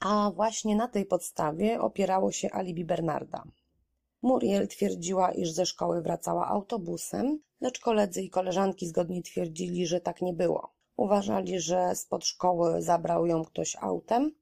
a 0.00 0.30
właśnie 0.34 0.76
na 0.76 0.88
tej 0.88 1.06
podstawie 1.06 1.80
opierało 1.80 2.32
się 2.32 2.50
alibi 2.50 2.84
Bernarda. 2.84 3.44
Muriel 4.26 4.68
twierdziła, 4.68 5.32
iż 5.32 5.50
ze 5.50 5.66
szkoły 5.66 6.02
wracała 6.02 6.48
autobusem, 6.48 7.38
lecz 7.60 7.80
koledzy 7.80 8.22
i 8.22 8.30
koleżanki 8.30 8.86
zgodnie 8.86 9.22
twierdzili, 9.22 9.86
że 9.86 10.00
tak 10.00 10.22
nie 10.22 10.32
było. 10.32 10.72
Uważali, 10.96 11.60
że 11.60 11.94
spod 11.94 12.24
szkoły 12.24 12.82
zabrał 12.82 13.26
ją 13.26 13.44
ktoś 13.44 13.76
autem, 13.76 14.32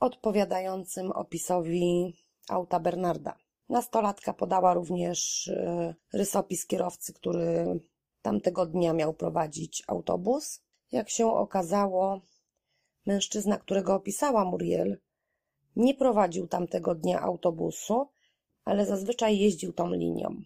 odpowiadającym 0.00 1.12
opisowi 1.12 2.14
auta 2.48 2.80
Bernarda. 2.80 3.38
Nastolatka 3.68 4.32
podała 4.32 4.74
również 4.74 5.48
e, 5.48 5.94
rysopis 6.12 6.66
kierowcy, 6.66 7.12
który 7.12 7.80
tamtego 8.22 8.66
dnia 8.66 8.92
miał 8.92 9.14
prowadzić 9.14 9.82
autobus. 9.86 10.60
Jak 10.92 11.10
się 11.10 11.26
okazało, 11.32 12.20
mężczyzna, 13.06 13.58
którego 13.58 13.94
opisała 13.94 14.44
Muriel, 14.44 14.98
nie 15.76 15.94
prowadził 15.94 16.46
tamtego 16.46 16.94
dnia 16.94 17.20
autobusu, 17.20 18.13
ale 18.64 18.86
zazwyczaj 18.86 19.38
jeździł 19.38 19.72
tą 19.72 19.90
linią. 19.92 20.42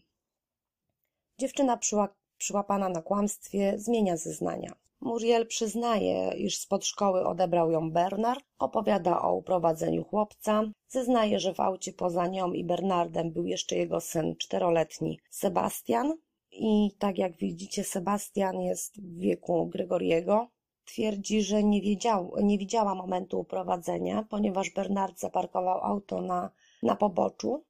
Dziewczyna 1.39 1.77
przyła 1.77 2.09
przyłapana 2.39 2.89
na 2.89 3.03
kłamstwie 3.03 3.79
zmienia 3.79 4.17
zeznania. 4.17 4.73
Muriel 5.01 5.47
przyznaje, 5.47 6.33
iż 6.37 6.59
spod 6.59 6.85
szkoły 6.85 7.27
odebrał 7.27 7.71
ją 7.71 7.91
Bernard, 7.91 8.45
opowiada 8.59 9.23
o 9.23 9.35
uprowadzeniu 9.35 10.05
chłopca, 10.05 10.63
zeznaje, 10.89 11.41
że 11.41 11.55
w 11.55 11.61
aucie 11.61 11.93
poza 11.93 12.27
nią 12.27 12.53
i 12.53 12.65
Bernardem 12.65 13.31
był 13.31 13.47
jeszcze 13.47 13.77
jego 13.77 14.01
syn 14.01 14.37
czteroletni 14.37 15.19
Sebastian 15.31 16.15
i 16.51 16.91
tak 16.99 17.19
jak 17.19 17.37
widzicie 17.37 17.85
Sebastian 17.85 18.61
jest 18.61 19.01
w 19.01 19.19
wieku 19.19 19.67
Gregoriego. 19.67 20.49
Twierdzi, 20.85 21.43
że 21.43 21.65
nie, 21.65 21.81
wiedział, 21.81 22.35
nie 22.43 22.59
widziała 22.59 22.95
momentu 22.95 23.41
uprowadzenia, 23.41 24.27
ponieważ 24.31 24.71
Bernard 24.71 25.19
zaparkował 25.19 25.85
auto 25.85 26.21
na, 26.23 26.51
na 26.83 26.97
poboczu 26.97 27.65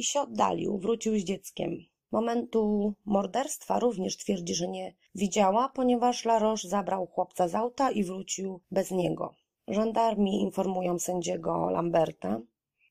i 0.00 0.04
się 0.04 0.20
oddalił, 0.20 0.78
wrócił 0.78 1.18
z 1.18 1.24
dzieckiem. 1.24 1.84
Momentu 2.12 2.94
morderstwa 3.04 3.78
również 3.78 4.16
twierdzi, 4.16 4.54
że 4.54 4.68
nie 4.68 4.94
widziała, 5.14 5.68
ponieważ 5.68 6.24
Laroche 6.24 6.68
zabrał 6.68 7.06
chłopca 7.06 7.48
z 7.48 7.54
auta 7.54 7.90
i 7.90 8.04
wrócił 8.04 8.60
bez 8.70 8.90
niego. 8.90 9.34
Żandarmi 9.68 10.42
informują 10.42 10.98
sędziego 10.98 11.70
Lamberta, 11.70 12.40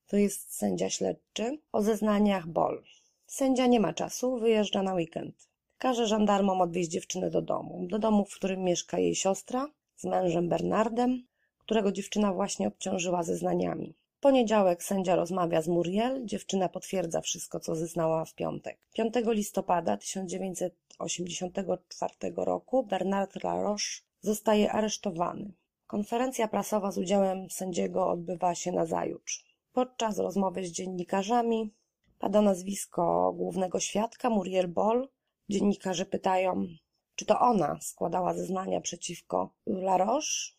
to 0.06 0.16
jest 0.16 0.54
sędzia 0.54 0.90
śledczy, 0.90 1.58
o 1.72 1.82
zeznaniach 1.82 2.46
Bol. 2.46 2.82
Sędzia 3.26 3.66
nie 3.66 3.80
ma 3.80 3.92
czasu, 3.92 4.38
wyjeżdża 4.38 4.82
na 4.82 4.94
weekend. 4.94 5.48
Każe 5.78 6.06
żandarmom 6.06 6.60
odwieźć 6.60 6.90
dziewczynę 6.90 7.30
do 7.30 7.42
domu. 7.42 7.86
Do 7.90 7.98
domu, 7.98 8.24
w 8.24 8.34
którym 8.34 8.64
mieszka 8.64 8.98
jej 8.98 9.14
siostra 9.14 9.68
z 9.96 10.04
mężem 10.04 10.48
Bernardem, 10.48 11.22
którego 11.58 11.92
dziewczyna 11.92 12.32
właśnie 12.32 12.68
obciążyła 12.68 13.22
zeznaniami. 13.22 13.94
Poniedziałek 14.20 14.82
sędzia 14.82 15.16
rozmawia 15.16 15.62
z 15.62 15.68
Muriel, 15.68 16.26
dziewczyna 16.26 16.68
potwierdza 16.68 17.20
wszystko, 17.20 17.60
co 17.60 17.76
zeznała 17.76 18.24
w 18.24 18.34
piątek. 18.34 18.78
5 18.92 19.14
listopada 19.26 19.96
1984 19.96 22.14
roku 22.36 22.82
Bernard 22.82 23.44
Laroche 23.44 24.02
zostaje 24.20 24.72
aresztowany. 24.72 25.52
Konferencja 25.86 26.48
prasowa 26.48 26.92
z 26.92 26.98
udziałem 26.98 27.50
sędziego 27.50 28.08
odbywa 28.08 28.54
się 28.54 28.72
nazajutrz. 28.72 29.44
Podczas 29.72 30.18
rozmowy 30.18 30.66
z 30.66 30.70
dziennikarzami 30.70 31.74
pada 32.18 32.42
nazwisko 32.42 33.32
głównego 33.36 33.80
świadka 33.80 34.30
Muriel 34.30 34.68
Boll. 34.68 35.08
Dziennikarze 35.48 36.06
pytają, 36.06 36.66
czy 37.14 37.26
to 37.26 37.40
ona 37.40 37.78
składała 37.80 38.34
zeznania 38.34 38.80
przeciwko 38.80 39.54
Laroche. 39.66 40.52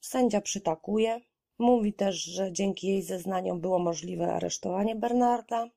Sędzia 0.00 0.40
przytakuje. 0.40 1.20
Mówi 1.58 1.92
też, 1.92 2.16
że 2.16 2.52
dzięki 2.52 2.86
jej 2.88 3.02
zeznaniom 3.02 3.60
było 3.60 3.78
możliwe 3.78 4.34
aresztowanie 4.34 4.96
Bernarda. 4.96 5.70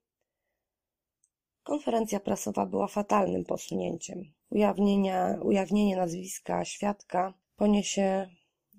Konferencja 1.64 2.20
prasowa 2.20 2.66
była 2.66 2.88
fatalnym 2.88 3.46
posunięciem. 3.46 4.34
Ujawnienia, 4.50 5.40
ujawnienie 5.42 5.98
nazwiska 5.98 6.66
świadka 6.66 7.34
poniesie 7.56 8.30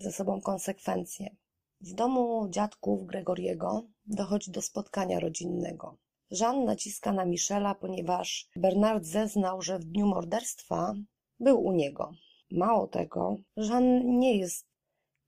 ze 0.00 0.12
sobą 0.12 0.40
konsekwencje. 0.40 1.36
W 1.80 1.94
domu 1.94 2.48
dziadków 2.50 3.06
Gregoriego 3.06 3.86
dochodzi 4.06 4.50
do 4.50 4.62
spotkania 4.62 5.20
rodzinnego. 5.20 5.96
Jean 6.30 6.64
naciska 6.64 7.12
na 7.12 7.24
Michela, 7.24 7.74
ponieważ 7.74 8.48
Bernard 8.56 9.04
zeznał, 9.04 9.62
że 9.62 9.78
w 9.78 9.84
dniu 9.84 10.06
morderstwa 10.06 10.94
był 11.40 11.64
u 11.64 11.72
niego. 11.72 12.12
Mało 12.50 12.86
tego, 12.86 13.36
Jean 13.56 14.18
nie 14.18 14.36
jest 14.36 14.69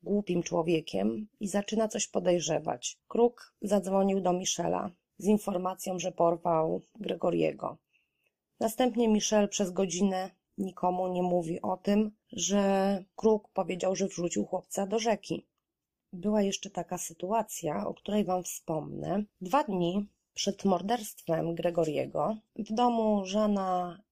głupim 0.02 0.42
człowiekiem 0.42 1.28
i 1.40 1.49
zaczyna 1.49 1.88
coś 1.88 2.06
podejrzewać. 2.06 2.99
Kruk 3.09 3.54
zadzwonił 3.62 4.21
do 4.21 4.32
Michela 4.32 4.90
z 5.18 5.26
informacją, 5.26 5.99
że 5.99 6.12
porwał 6.12 6.80
Gregoriego. 7.00 7.76
Następnie 8.61 9.09
Michel 9.09 9.49
przez 9.49 9.71
godzinę 9.71 10.30
nikomu 10.59 11.09
nie 11.09 11.23
mówi 11.23 11.62
o 11.62 11.76
tym, 11.76 12.11
że 12.32 13.04
Kruk 13.16 13.49
powiedział, 13.49 13.97
że 13.97 14.06
wrzucił 14.06 14.47
chłopca 14.47 14.86
do 14.86 14.99
rzeki. 14.99 15.47
Była 16.12 16.43
jeszcze 16.43 16.71
taka 16.71 16.99
sytuacja, 16.99 17.86
o 17.86 17.95
której 17.95 18.25
wam 18.25 18.45
wspomnę. 18.45 19.25
Dwa 19.41 19.65
dni 19.65 20.08
przed 20.34 20.65
morderstwem 20.65 21.54
Gregoriego 21.54 22.36
w 22.56 22.73
domu 22.73 23.26
Żana 23.26 24.02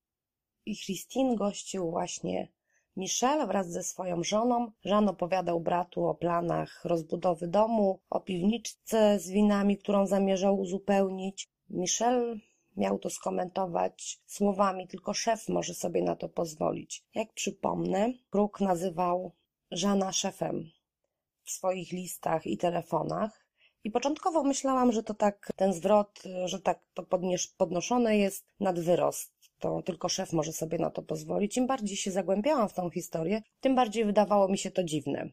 i 0.67 0.77
Christine 0.77 1.37
gościł 1.37 1.91
właśnie 1.91 2.49
Michel 2.97 3.47
wraz 3.47 3.71
ze 3.71 3.83
swoją 3.83 4.23
żoną. 4.23 4.73
Żan 4.85 5.09
opowiadał 5.09 5.61
bratu 5.61 6.07
o 6.07 6.15
planach 6.15 6.85
rozbudowy 6.85 7.49
domu, 7.49 8.01
o 8.11 8.21
piwniczce 8.21 9.19
z 9.19 9.31
winami, 9.31 9.79
którą 9.79 10.07
zamierzał 10.07 10.59
uzupełnić. 10.59 11.51
Michel 11.71 12.41
miał 12.77 12.99
to 12.99 13.11
skomentować 13.11 14.21
słowami, 14.27 14.89
tylko 14.89 15.15
szef 15.15 15.49
może 15.49 15.75
sobie 15.75 16.03
na 16.03 16.17
to 16.17 16.29
pozwolić. 16.29 17.05
Jak 17.15 17.33
przypomnę, 17.33 18.13
Kruk 18.31 18.61
nazywał 18.61 19.33
Żana 19.71 20.13
szefem 20.13 20.71
w 21.45 21.51
swoich 21.51 21.93
listach 21.93 22.47
i 22.47 22.59
telefonach. 22.59 23.47
I 23.85 23.91
początkowo 23.91 24.43
myślałam, 24.45 24.93
że 24.93 25.03
to 25.03 25.15
tak, 25.15 25.53
ten 25.57 25.73
zwrot, 25.73 26.23
że 26.45 26.61
tak 26.61 26.81
to 26.95 27.07
podnoszone 27.57 28.19
jest 28.19 28.47
nad 28.61 28.81
wyrost. 28.81 29.40
To 29.61 29.83
tylko 29.83 30.09
szef 30.09 30.33
może 30.33 30.53
sobie 30.53 30.79
na 30.79 30.91
to 30.91 31.03
pozwolić. 31.03 31.57
Im 31.57 31.67
bardziej 31.67 31.97
się 31.97 32.11
zagłębiałam 32.11 32.69
w 32.69 32.75
tą 32.75 32.91
historię, 32.91 33.43
tym 33.61 33.75
bardziej 33.75 34.05
wydawało 34.05 34.49
mi 34.49 34.59
się 34.59 34.71
to 34.71 34.85
dziwne. 34.85 35.31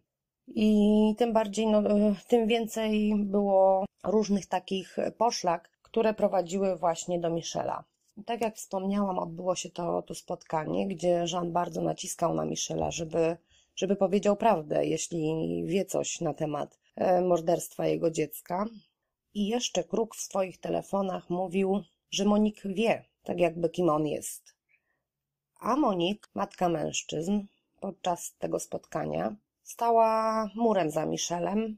I 0.48 1.16
tym 1.18 1.34
bardziej, 1.34 1.68
no, 1.68 1.84
tym 2.28 2.48
więcej 2.48 3.13
było 3.16 3.86
różnych 4.04 4.46
takich 4.46 4.98
poszlak, 5.18 5.70
które 5.82 6.13
prowadziły 6.13 6.76
właśnie 6.76 7.20
do 7.20 7.30
Michela. 7.30 7.84
Tak 8.26 8.42
jak 8.42 8.56
wspomniałam, 8.56 9.20
odbyło 9.20 9.56
się 9.56 9.70
to, 9.70 10.02
to 10.02 10.16
spotkanie, 10.16 10.88
gdzie 10.88 11.26
Jean 11.34 11.52
bardzo 11.52 11.82
naciskał 11.82 12.34
na 12.34 12.46
Michela, 12.46 12.92
żeby, 12.92 13.38
żeby 13.76 13.96
powiedział 13.96 14.36
prawdę, 14.36 14.86
jeśli 14.86 15.34
wie 15.66 15.86
coś 15.86 16.22
na 16.22 16.34
temat 16.34 16.80
e, 16.96 17.22
morderstwa 17.22 17.88
jego 17.88 18.12
dziecka. 18.12 18.66
I 19.34 19.48
jeszcze 19.48 19.84
Kruk 19.84 20.16
w 20.16 20.22
swoich 20.22 20.58
telefonach 20.58 21.30
mówił, 21.30 21.84
że 22.12 22.26
Monik 22.26 22.62
wie, 22.66 23.06
tak 23.28 23.40
jakby 23.40 23.70
kim 23.70 23.90
on 23.90 24.08
jest. 24.08 24.56
A 25.60 25.76
Monik, 25.76 26.30
matka 26.34 26.70
mężczyzn, 26.70 27.42
podczas 27.80 28.36
tego 28.38 28.60
spotkania 28.60 29.36
stała 29.63 30.46
murem 30.56 30.92
za 30.92 31.06
Michelem, 31.06 31.78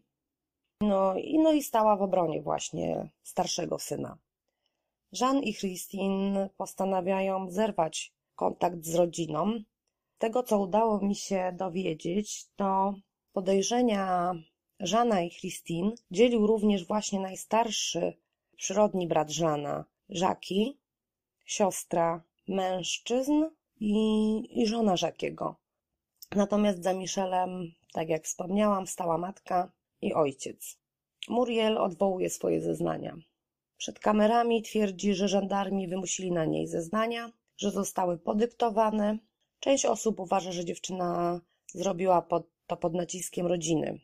no 0.82 1.16
i, 1.18 1.40
no 1.40 1.52
i 1.52 1.64
stała 1.64 1.96
w 1.96 2.02
obronie 2.02 2.42
właśnie 2.42 3.10
starszego 3.24 3.80
syna. 3.80 4.18
Jean 5.22 5.44
i 5.44 5.54
Christine 5.54 6.50
postanawiają 6.58 7.52
zerwać 7.52 8.14
kontakt 8.36 8.86
z 8.86 8.96
rodziną. 8.96 9.64
Tego, 10.18 10.44
co 10.44 10.60
udało 10.60 11.00
mi 11.00 11.16
się 11.16 11.54
dowiedzieć, 11.58 12.46
to 12.56 12.94
podejrzenia 13.34 14.34
Żana 14.80 15.22
i 15.22 15.32
Christine 15.32 15.92
dzielił 16.12 16.48
również 16.48 16.88
właśnie 16.88 17.20
najstarszy 17.20 18.14
przyrodni 18.58 19.08
brat 19.08 19.30
Żana, 19.30 19.86
Żaki, 20.10 20.78
siostra 21.50 22.24
mężczyzn 22.48 23.46
i, 23.80 24.62
i 24.62 24.68
żona 24.68 24.98
Żakiego. 24.98 25.56
Natomiast 26.36 26.84
za 26.84 26.94
Michelem, 26.94 27.72
tak 27.94 28.10
jak 28.10 28.26
wspomniałam, 28.26 28.88
stała 28.88 29.18
matka 29.18 29.72
i 30.02 30.14
ojciec. 30.14 30.78
Muriel 31.30 31.78
odwołuje 31.78 32.30
swoje 32.30 32.62
zeznania. 32.62 33.18
Przed 33.78 34.00
kamerami 34.00 34.62
twierdzi, 34.62 35.14
że 35.14 35.28
żandarmi 35.28 35.88
wymusili 35.88 36.32
na 36.32 36.46
niej 36.46 36.68
zeznania, 36.68 37.32
że 37.58 37.72
zostały 37.72 38.18
podyktowane. 38.18 39.18
Część 39.60 39.86
osób 39.86 40.20
uważa, 40.20 40.52
że 40.52 40.66
dziewczyna 40.66 41.42
zrobiła 41.74 42.22
pod, 42.22 42.48
to 42.68 42.78
pod 42.78 42.94
naciskiem 42.94 43.48
rodziny, 43.48 44.00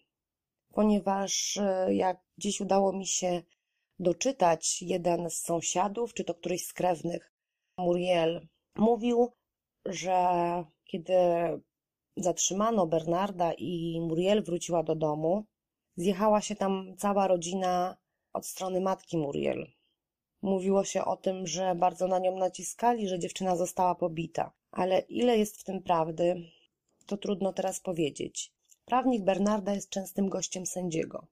ponieważ 0.73 1.58
e, 1.58 1.95
jak 1.95 2.17
dziś 2.38 2.62
udało 2.62 2.93
mi 2.93 3.08
się 3.08 3.41
doczytać, 3.99 4.81
jeden 4.81 5.29
z 5.29 5.38
sąsiadów, 5.38 6.13
czy 6.13 6.23
to 6.23 6.34
któryś 6.34 6.65
z 6.65 6.73
krewnych, 6.73 7.34
Muriel, 7.77 8.47
mówił, 8.75 9.31
że 9.85 10.17
kiedy 10.85 11.13
zatrzymano 12.17 12.88
Bernarda 12.88 13.53
i 13.53 14.01
Muriel 14.01 14.43
wróciła 14.43 14.83
do 14.83 14.95
domu, 14.95 15.45
zjechała 15.95 16.41
się 16.41 16.55
tam 16.55 16.95
cała 16.97 17.27
rodzina 17.27 17.97
od 18.33 18.45
strony 18.45 18.81
matki 18.81 19.17
Muriel. 19.17 19.67
Mówiło 20.41 20.83
się 20.83 21.05
o 21.05 21.17
tym, 21.17 21.47
że 21.47 21.75
bardzo 21.75 22.07
na 22.07 22.19
nią 22.19 22.38
naciskali, 22.38 23.07
że 23.07 23.19
dziewczyna 23.19 23.55
została 23.55 23.95
pobita. 23.95 24.51
Ale 24.71 24.99
ile 24.99 25.38
jest 25.38 25.61
w 25.61 25.63
tym 25.63 25.83
prawdy, 25.83 26.51
to 27.05 27.17
trudno 27.17 27.53
teraz 27.53 27.79
powiedzieć. 27.79 28.53
Prawnik 28.85 29.23
Bernarda 29.23 29.73
jest 29.73 29.89
częstym 29.89 30.29
gościem 30.29 30.65
sędziego. 30.65 31.27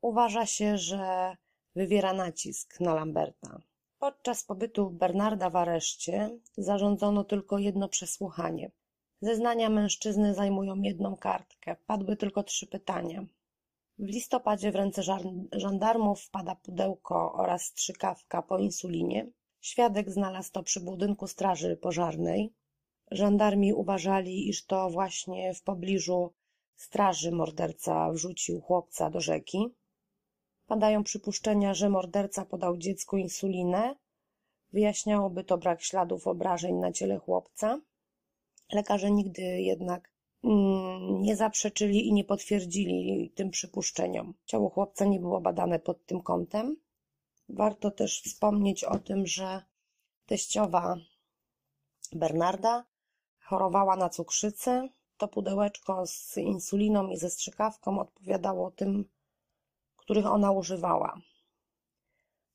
Uważa 0.00 0.46
się, 0.46 0.78
że 0.78 1.36
wywiera 1.74 2.12
nacisk 2.12 2.80
na 2.80 2.94
Lamberta. 2.94 3.69
Podczas 4.00 4.44
pobytu 4.44 4.90
Bernarda 4.90 5.50
w 5.50 5.56
areszcie 5.56 6.38
zarządzono 6.56 7.24
tylko 7.24 7.58
jedno 7.58 7.88
przesłuchanie. 7.88 8.70
Zeznania 9.20 9.68
mężczyzny 9.68 10.34
zajmują 10.34 10.82
jedną 10.82 11.16
kartkę. 11.16 11.76
Padły 11.86 12.16
tylko 12.16 12.42
trzy 12.42 12.66
pytania. 12.66 13.26
W 13.98 14.06
listopadzie 14.06 14.72
w 14.72 14.74
ręce 14.74 15.02
żandarmów 15.52 16.20
wpada 16.20 16.54
pudełko 16.54 17.32
oraz 17.32 17.62
strzykawka 17.62 18.42
po 18.42 18.58
insulinie. 18.58 19.30
Świadek 19.60 20.10
znalazł 20.10 20.52
to 20.52 20.62
przy 20.62 20.80
budynku 20.80 21.26
straży 21.26 21.76
pożarnej. 21.76 22.52
Żandarmi 23.10 23.72
uważali, 23.74 24.48
iż 24.48 24.66
to 24.66 24.90
właśnie 24.90 25.54
w 25.54 25.62
pobliżu 25.62 26.32
straży 26.76 27.32
morderca 27.32 28.12
wrzucił 28.12 28.60
chłopca 28.60 29.10
do 29.10 29.20
rzeki. 29.20 29.74
Padają 30.70 31.04
przypuszczenia, 31.04 31.74
że 31.74 31.88
morderca 31.88 32.44
podał 32.44 32.76
dziecku 32.76 33.16
insulinę. 33.16 33.94
Wyjaśniałoby 34.72 35.44
to 35.44 35.58
brak 35.58 35.82
śladów 35.82 36.26
obrażeń 36.26 36.74
na 36.74 36.92
ciele 36.92 37.18
chłopca. 37.18 37.80
Lekarze 38.72 39.10
nigdy 39.10 39.42
jednak 39.42 40.10
Mm, 40.44 41.22
nie 41.22 41.36
zaprzeczyli 41.36 42.08
i 42.08 42.12
nie 42.12 42.24
potwierdzili 42.24 43.30
tym 43.34 43.50
przypuszczeniom. 43.50 44.34
Ciało 44.44 44.70
chłopca 44.70 45.04
nie 45.04 45.20
było 45.20 45.40
badane 45.40 45.78
pod 45.78 46.06
tym 46.06 46.20
kątem. 46.20 46.76
Warto 47.48 47.90
też 47.90 48.22
wspomnieć 48.22 48.84
o 48.84 48.98
tym, 48.98 49.26
że 49.26 49.62
teściowa 50.26 50.96
Bernarda 52.12 52.84
chorowała 53.40 53.96
na 53.96 54.08
cukrzycę. 54.08 54.88
To 55.16 55.28
pudełeczko 55.28 56.06
z 56.06 56.36
insuliną 56.36 57.08
i 57.08 57.16
ze 57.16 57.30
strzykawką 57.30 57.98
odpowiadało 57.98 58.70
tym, 58.70 59.04
których 60.10 60.26
ona 60.26 60.50
używała. 60.50 61.20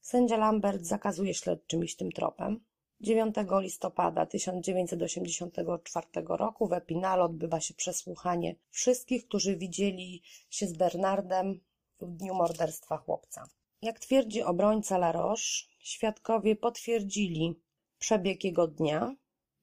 Sędzia 0.02 0.38
Lambert 0.38 0.84
zakazuje 0.84 1.34
śledczym 1.34 1.84
iść 1.84 1.96
tym 1.96 2.12
tropem. 2.12 2.60
9 3.02 3.36
listopada 3.60 4.26
1984 4.26 6.08
roku 6.28 6.68
w 6.68 6.74
Epinal 6.74 7.22
odbywa 7.22 7.60
się 7.60 7.74
przesłuchanie 7.74 8.56
wszystkich, 8.70 9.28
którzy 9.28 9.58
widzieli 9.58 10.22
się 10.50 10.68
z 10.68 10.74
Bernardem 10.78 11.60
w 12.00 12.12
dniu 12.12 12.34
morderstwa 12.36 12.98
chłopca. 12.98 13.48
Jak 13.82 14.00
twierdzi 14.00 14.44
obrońca 14.44 14.98
Laroche, 14.98 15.44
świadkowie 15.80 16.56
potwierdzili 16.56 17.60
przebieg 18.00 18.44
jego 18.44 18.68
dnia. 18.68 19.16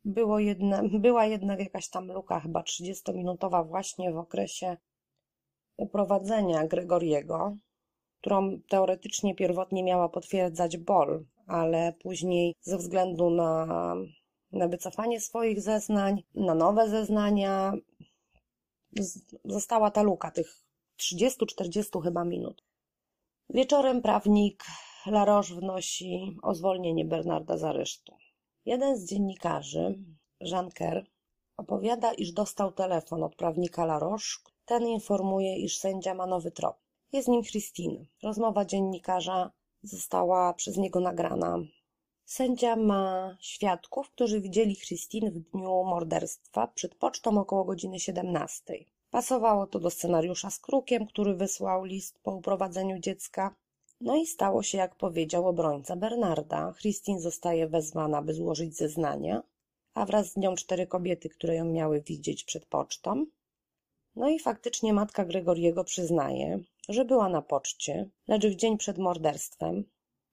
Było 0.05 0.39
była 0.83 1.27
jednak 1.27 1.61
jakaś 1.61 1.89
tam 1.89 2.13
luka, 2.13 2.41
chyba 2.41 2.61
30-minutowa 2.61 3.69
właśnie 3.69 4.13
w 4.13 4.19
okresie 4.19 4.77
uprowadzenia 5.77 6.67
Gregoriego, 6.67 7.57
którą 8.23 8.61
teoretycznie 8.69 9.35
pierwotnie 9.35 9.83
miała 9.83 10.09
potwierdzać 10.09 10.77
Bol, 10.77 11.25
ale 11.47 11.93
później 12.03 12.55
ze 12.61 12.79
względu 12.79 13.31
na, 13.31 13.67
na 14.53 14.69
wycofanie 14.69 15.21
swoich 15.21 15.61
zeznań, 15.61 16.23
na 16.35 16.55
nowe 16.55 16.89
zeznania, 16.89 17.73
została 19.45 19.91
ta 19.91 20.03
luka 20.03 20.31
tych 20.31 20.65
30-40 21.01 22.03
chyba 22.03 22.25
minut. 22.25 22.63
Wieczorem 23.51 24.03
prawnik 24.03 24.65
Laroche 25.07 25.55
wnosi 25.55 26.37
o 26.43 26.55
zwolnienie 26.55 27.05
Bernarda 27.05 27.57
z 27.57 27.65
aresztu. 27.65 28.17
Jeden 28.65 28.97
z 28.97 29.09
dziennikarzy, 29.09 29.99
Jean 30.41 30.71
Kerr, 30.71 31.07
opowiada, 31.57 32.13
iż 32.13 32.33
dostał 32.33 32.73
telefon 32.73 33.23
od 33.23 33.37
prawnika 33.37 33.85
Laroche. 33.85 34.39
Ten 34.65 34.87
informuje, 34.87 35.57
iż 35.57 35.79
sędzia 35.79 36.15
ma 36.15 36.27
nowy 36.27 36.51
trop. 36.51 36.82
Jest 37.13 37.29
nim 37.29 37.43
Christine. 37.43 38.05
Rozmowa 38.23 38.65
dziennikarza 38.65 39.51
została 39.83 40.55
przez 40.55 40.77
niego 40.77 41.01
nagrana. 41.01 41.59
Sędzia 42.25 42.77
ma 42.77 43.37
świadków, 43.41 44.11
którzy 44.11 44.41
widzieli 44.41 44.77
Christine 44.77 45.31
w 45.31 45.39
dniu 45.39 45.85
morderstwa 45.85 46.67
przed 46.67 46.95
pocztą 46.95 47.39
około 47.39 47.65
godziny 47.65 48.01
17. 48.01 48.85
Pasowało 49.11 49.67
to 49.67 49.79
do 49.79 49.91
scenariusza 49.91 50.51
z 50.51 50.59
krukiem, 50.59 51.07
który 51.07 51.35
wysłał 51.35 51.85
list 51.85 52.19
po 52.23 52.33
uprowadzeniu 52.35 52.99
dziecka. 52.99 53.55
No 54.01 54.17
i 54.17 54.27
stało 54.27 54.63
się, 54.63 54.79
jak 54.79 54.97
powiedział 54.97 55.49
obrońca 55.49 55.97
Bernarda. 55.97 56.75
Christine 56.81 57.21
zostaje 57.21 57.69
wezwana, 57.69 58.23
by 58.23 58.35
złożyć 58.35 58.77
zeznania, 58.77 59.43
a 59.95 60.07
wraz 60.07 60.33
z 60.33 60.37
nią 60.37 60.55
cztery 60.55 60.87
kobiety, 60.87 61.29
które 61.29 61.55
ją 61.55 61.65
miały 61.65 62.01
widzieć 62.01 62.45
przed 62.45 62.67
pocztą. 62.67 63.27
No 64.17 64.29
i 64.29 64.39
faktycznie 64.39 64.93
matka 64.93 65.25
Gregoriego 65.25 65.85
przyznaje, 65.85 66.61
że 66.89 67.05
była 67.05 67.29
na 67.29 67.43
poczcie, 67.43 68.09
lecz 68.29 68.47
w 68.47 68.57
dzień 68.57 68.79
przed 68.79 68.99
morderstwem. 68.99 69.85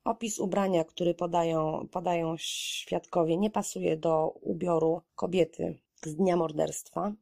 Opis 0.03 0.39
ubrania, 0.39 0.83
który 0.83 1.13
podają, 1.13 1.87
podają 1.91 2.35
świadkowie, 2.37 3.37
nie 3.37 3.49
pasuje 3.49 3.97
do 3.97 4.27
ubioru 4.41 5.01
kobiety 5.15 5.79
z 6.03 6.15
dnia 6.15 6.37
morderstwa. 6.37 7.13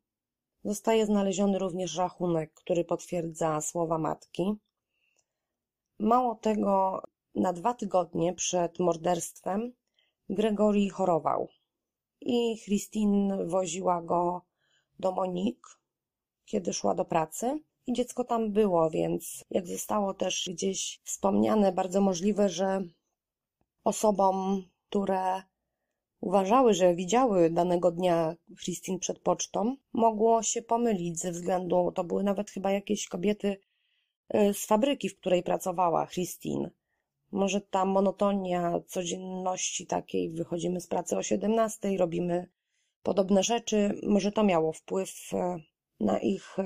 Zostaje 0.63 1.05
znaleziony 1.05 1.59
również 1.59 1.95
rachunek, 1.95 2.53
który 2.53 2.85
potwierdza 2.85 3.61
słowa 3.61 3.97
matki. 3.97 4.55
Mało 5.99 6.35
tego, 6.35 7.03
na 7.35 7.53
dwa 7.53 7.73
tygodnie 7.73 8.33
przed 8.33 8.79
morderstwem 8.79 9.73
Gregory 10.29 10.89
chorował 10.89 11.47
i 12.21 12.57
Christine 12.65 13.45
woziła 13.45 14.01
go 14.01 14.41
do 14.99 15.11
Monique, 15.11 15.76
kiedy 16.47 16.73
szła 16.73 16.95
do 16.95 17.05
pracy 17.05 17.59
i 17.87 17.93
dziecko 17.93 18.23
tam 18.23 18.51
było, 18.51 18.89
więc 18.89 19.45
jak 19.49 19.67
zostało 19.67 20.13
też 20.13 20.49
gdzieś 20.53 21.01
wspomniane, 21.03 21.71
bardzo 21.71 22.01
możliwe, 22.01 22.49
że 22.49 22.83
osobom, 23.83 24.63
które 24.89 25.41
uważały, 26.21 26.73
że 26.73 26.95
widziały 26.95 27.49
danego 27.49 27.91
dnia 27.91 28.35
Christine 28.63 28.99
przed 28.99 29.19
pocztą, 29.19 29.75
mogło 29.93 30.43
się 30.43 30.61
pomylić 30.61 31.19
ze 31.19 31.31
względu, 31.31 31.91
to 31.95 32.03
były 32.03 32.23
nawet 32.23 32.51
chyba 32.51 32.71
jakieś 32.71 33.07
kobiety 33.07 33.57
y, 34.35 34.53
z 34.53 34.65
fabryki, 34.65 35.09
w 35.09 35.19
której 35.19 35.43
pracowała 35.43 36.07
Christine. 36.07 36.71
Może 37.31 37.61
ta 37.61 37.85
monotonia 37.85 38.79
codzienności 38.87 39.87
takiej, 39.87 40.29
wychodzimy 40.29 40.81
z 40.81 40.87
pracy 40.87 41.17
o 41.17 41.23
17, 41.23 41.97
robimy 41.97 42.49
podobne 43.03 43.43
rzeczy, 43.43 43.99
może 44.03 44.31
to 44.31 44.43
miało 44.43 44.73
wpływ 44.73 45.33
y, 45.33 45.76
na 45.99 46.19
ich 46.19 46.59
y, 46.59 46.63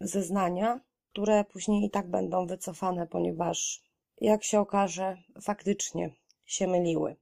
zeznania, 0.00 0.80
które 1.12 1.44
później 1.44 1.84
i 1.84 1.90
tak 1.90 2.10
będą 2.10 2.46
wycofane, 2.46 3.06
ponieważ, 3.06 3.82
jak 4.20 4.44
się 4.44 4.60
okaże, 4.60 5.16
faktycznie 5.42 6.10
się 6.44 6.66
myliły. 6.66 7.16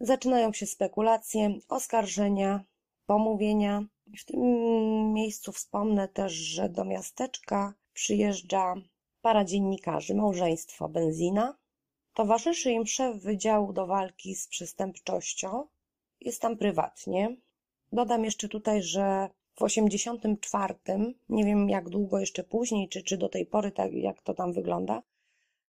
Zaczynają 0.00 0.52
się 0.52 0.66
spekulacje, 0.66 1.54
oskarżenia, 1.68 2.64
pomówienia. 3.06 3.84
W 4.18 4.24
tym 4.24 4.40
miejscu 5.12 5.52
wspomnę 5.52 6.08
też, 6.08 6.32
że 6.32 6.68
do 6.68 6.84
miasteczka 6.84 7.74
przyjeżdża 7.92 8.74
para 9.22 9.44
dziennikarzy, 9.44 10.14
małżeństwo 10.14 10.88
Benzina. 10.88 11.56
Towarzyszy 12.14 12.70
im 12.70 12.86
szef 12.86 13.16
Wydziału 13.16 13.72
do 13.72 13.86
walki 13.86 14.34
z 14.34 14.48
przestępczością. 14.48 15.66
Jest 16.20 16.42
tam 16.42 16.56
prywatnie. 16.56 17.36
Dodam 17.92 18.24
jeszcze 18.24 18.48
tutaj, 18.48 18.82
że 18.82 19.28
w 19.54 19.62
84, 19.62 20.74
nie 21.28 21.44
wiem 21.44 21.68
jak 21.68 21.88
długo 21.88 22.18
jeszcze 22.18 22.44
później, 22.44 22.88
czy, 22.88 23.02
czy 23.02 23.16
do 23.16 23.28
tej 23.28 23.46
pory, 23.46 23.72
tak 23.72 23.92
jak 23.92 24.22
to 24.22 24.34
tam 24.34 24.52
wygląda, 24.52 25.02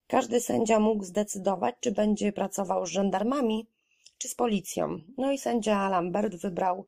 każdy 0.06 0.40
sędzia 0.40 0.78
mógł 0.78 1.04
zdecydować, 1.04 1.74
czy 1.80 1.92
będzie 1.92 2.32
pracował 2.32 2.86
z 2.86 2.90
żandarmami, 2.90 3.66
czy 4.18 4.28
z 4.28 4.34
policją. 4.34 5.00
No 5.18 5.32
i 5.32 5.38
sędzia 5.38 5.88
Lambert 5.88 6.34
wybrał 6.36 6.86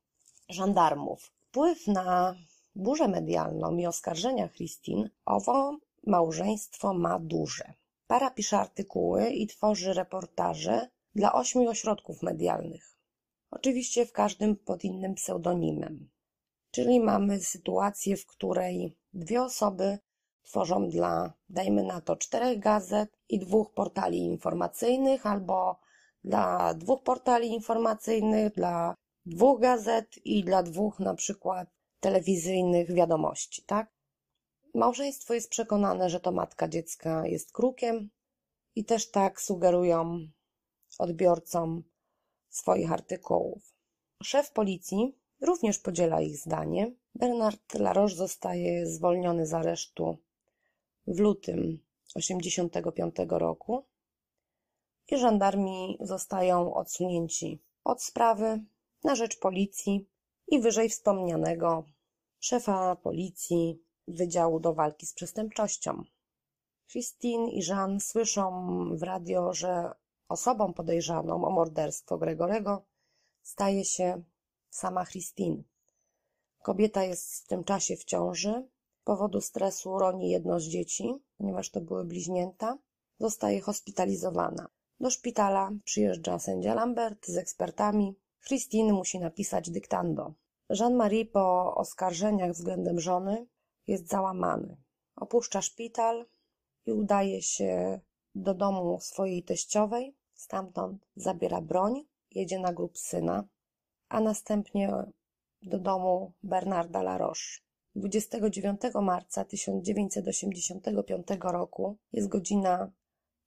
żandarmów. 0.49 1.31
Wpływ 1.49 1.87
na 1.87 2.35
burzę 2.75 3.07
medialną 3.07 3.77
i 3.77 3.85
oskarżenia 3.85 4.49
Christine 4.49 5.09
owo 5.25 5.77
małżeństwo 6.05 6.93
ma 6.93 7.19
duże. 7.19 7.73
Para 8.07 8.31
pisze 8.31 8.57
artykuły 8.57 9.29
i 9.29 9.47
tworzy 9.47 9.93
reportaże 9.93 10.87
dla 11.15 11.33
ośmiu 11.33 11.69
ośrodków 11.69 12.21
medialnych. 12.21 12.97
Oczywiście 13.51 14.05
w 14.05 14.11
każdym 14.11 14.55
pod 14.55 14.83
innym 14.83 15.15
pseudonimem. 15.15 16.09
Czyli 16.75 16.99
mamy 16.99 17.39
sytuację, 17.39 18.17
w 18.17 18.25
której 18.25 18.97
dwie 19.13 19.43
osoby 19.43 19.99
tworzą 20.43 20.89
dla, 20.89 21.33
dajmy 21.49 21.83
na 21.83 22.01
to, 22.01 22.15
czterech 22.15 22.59
gazet 22.59 23.09
i 23.29 23.39
dwóch 23.39 23.73
portali 23.73 24.17
informacyjnych, 24.17 25.25
albo 25.25 25.79
dla 26.23 26.73
dwóch 26.73 27.03
portali 27.03 27.47
informacyjnych, 27.47 28.53
dla 28.53 28.95
dwóch 29.25 29.61
gazet 29.61 30.17
i 30.25 30.43
dla 30.43 30.63
dwóch 30.63 30.99
na 30.99 31.13
przykład 31.13 31.69
telewizyjnych 31.99 32.93
wiadomości, 32.93 33.63
tak? 33.63 33.91
Małżeństwo 34.73 35.33
jest 35.33 35.49
przekonane, 35.49 36.09
że 36.09 36.19
to 36.19 36.31
matka 36.31 36.67
dziecka 36.67 37.27
jest 37.27 37.51
krukiem 37.51 38.09
i 38.75 38.85
też 38.85 39.11
tak 39.11 39.41
sugerują 39.41 40.27
odbiorcom 40.99 41.83
swoich 42.49 42.91
artykułów. 42.91 43.73
Szef 44.23 44.51
policji 44.51 45.24
również 45.45 45.79
podziela 45.79 46.21
ich 46.21 46.37
zdanie. 46.37 46.91
Bernard 47.15 47.73
Laroche 47.73 48.15
zostaje 48.15 48.87
zwolniony 48.87 49.45
z 49.45 49.53
aresztu 49.53 50.17
w 51.07 51.19
lutym 51.19 51.79
1985 52.13 53.15
roku 53.29 53.85
i 55.07 55.17
żandarmi 55.17 55.97
zostają 56.01 56.73
odsunięci 56.73 57.63
od 57.83 58.03
sprawy 58.03 58.63
na 59.03 59.15
rzecz 59.15 59.39
policji 59.39 60.09
i 60.47 60.59
wyżej 60.59 60.89
wspomnianego 60.89 61.83
szefa 62.39 62.95
policji 62.95 63.81
Wydziału 64.07 64.59
do 64.59 64.73
Walki 64.73 65.05
z 65.05 65.13
Przestępczością. 65.13 66.03
Christine 66.91 67.49
i 67.49 67.67
Jean 67.67 67.99
słyszą 67.99 68.67
w 68.97 69.03
radio, 69.03 69.53
że 69.53 69.91
osobą 70.29 70.73
podejrzaną 70.73 71.45
o 71.45 71.49
morderstwo 71.49 72.17
Gregorego 72.17 72.85
staje 73.41 73.85
się 73.85 74.23
sama 74.75 75.05
Christine. 75.05 75.63
Kobieta 76.63 77.03
jest 77.03 77.43
w 77.43 77.47
tym 77.47 77.63
czasie 77.63 77.95
w 77.95 78.03
ciąży. 78.03 78.67
Z 79.01 79.03
powodu 79.03 79.41
stresu 79.41 79.99
roni 79.99 80.29
jedno 80.29 80.59
z 80.59 80.63
dzieci, 80.63 81.13
ponieważ 81.37 81.69
to 81.69 81.81
były 81.81 82.05
bliźnięta. 82.05 82.77
Zostaje 83.19 83.61
hospitalizowana. 83.61 84.67
Do 84.99 85.09
szpitala 85.09 85.71
przyjeżdża 85.83 86.39
sędzia 86.39 86.73
Lambert 86.73 87.27
z 87.27 87.37
ekspertami. 87.37 88.15
Christine 88.47 88.93
musi 88.93 89.19
napisać 89.19 89.69
dyktando. 89.69 90.33
Jean-Marie 90.69 91.25
po 91.25 91.75
oskarżeniach 91.75 92.51
względem 92.51 92.99
żony 92.99 93.47
jest 93.87 94.07
załamany. 94.07 94.77
Opuszcza 95.15 95.61
szpital 95.61 96.25
i 96.85 96.91
udaje 96.91 97.41
się 97.41 97.99
do 98.35 98.53
domu 98.53 98.99
swojej 99.01 99.43
teściowej. 99.43 100.15
Stamtąd 100.33 101.07
zabiera 101.15 101.61
broń, 101.61 102.05
jedzie 102.31 102.59
na 102.59 102.73
grób 102.73 102.97
syna, 102.97 103.47
a 104.09 104.19
następnie 104.19 104.93
do 105.61 105.79
domu 105.79 106.33
Bernarda 106.43 107.03
Laroche. 107.03 107.59
29 107.95 108.81
marca 109.01 109.45
1985 109.45 111.27
roku 111.41 111.97
jest 112.13 112.27
godzina 112.27 112.91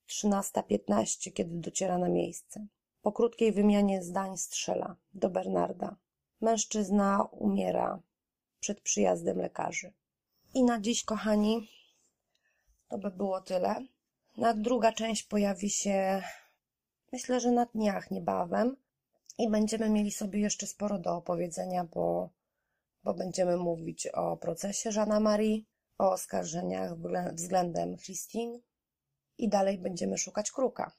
13.15, 0.09 1.33
kiedy 1.33 1.51
dociera 1.55 1.99
na 1.99 2.09
miejsce. 2.09 2.67
Po 3.03 3.13
krótkiej 3.13 3.53
wymianie 3.53 4.03
zdań 4.03 4.37
strzela 4.37 4.97
do 5.15 5.31
Bernarda. 5.31 5.97
Mężczyzna 6.41 7.23
umiera 7.23 8.03
przed 8.61 8.81
przyjazdem 8.81 9.39
lekarzy. 9.39 9.93
I 10.55 10.65
na 10.65 10.81
dziś, 10.81 11.05
kochani, 11.05 11.69
to 12.89 12.99
by 12.99 13.11
było 13.11 13.41
tyle. 13.41 13.87
Na 14.37 14.55
druga 14.55 14.93
część 14.93 15.23
pojawi 15.23 15.71
się, 15.71 16.23
myślę, 17.13 17.41
że 17.41 17.51
na 17.51 17.67
dniach 17.67 18.11
niebawem. 18.11 18.77
I 19.39 19.51
będziemy 19.51 19.91
mieli 19.91 20.11
sobie 20.11 20.41
jeszcze 20.41 20.67
sporo 20.67 20.99
do 20.99 21.17
opowiedzenia, 21.17 21.85
bo, 21.85 22.31
bo 23.05 23.15
będziemy 23.15 23.57
mówić 23.57 24.07
o 24.07 24.37
procesie 24.37 24.93
Żana 24.93 25.21
Marii, 25.21 25.67
o 25.99 26.11
oskarżeniach 26.11 26.93
względem 27.33 27.97
Christine 27.97 28.59
i 29.39 29.49
dalej 29.49 29.79
będziemy 29.79 30.19
szukać 30.19 30.51
kruka. 30.51 30.93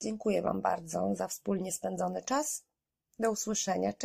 Dziękuję 0.00 0.42
Wam 0.42 0.60
bardzo 0.60 1.14
za 1.14 1.28
wspólnie 1.28 1.72
spędzony 1.72 2.22
czas. 2.22 2.64
Do 3.18 3.30
usłyszenia. 3.30 3.92
Cześć. 3.92 4.04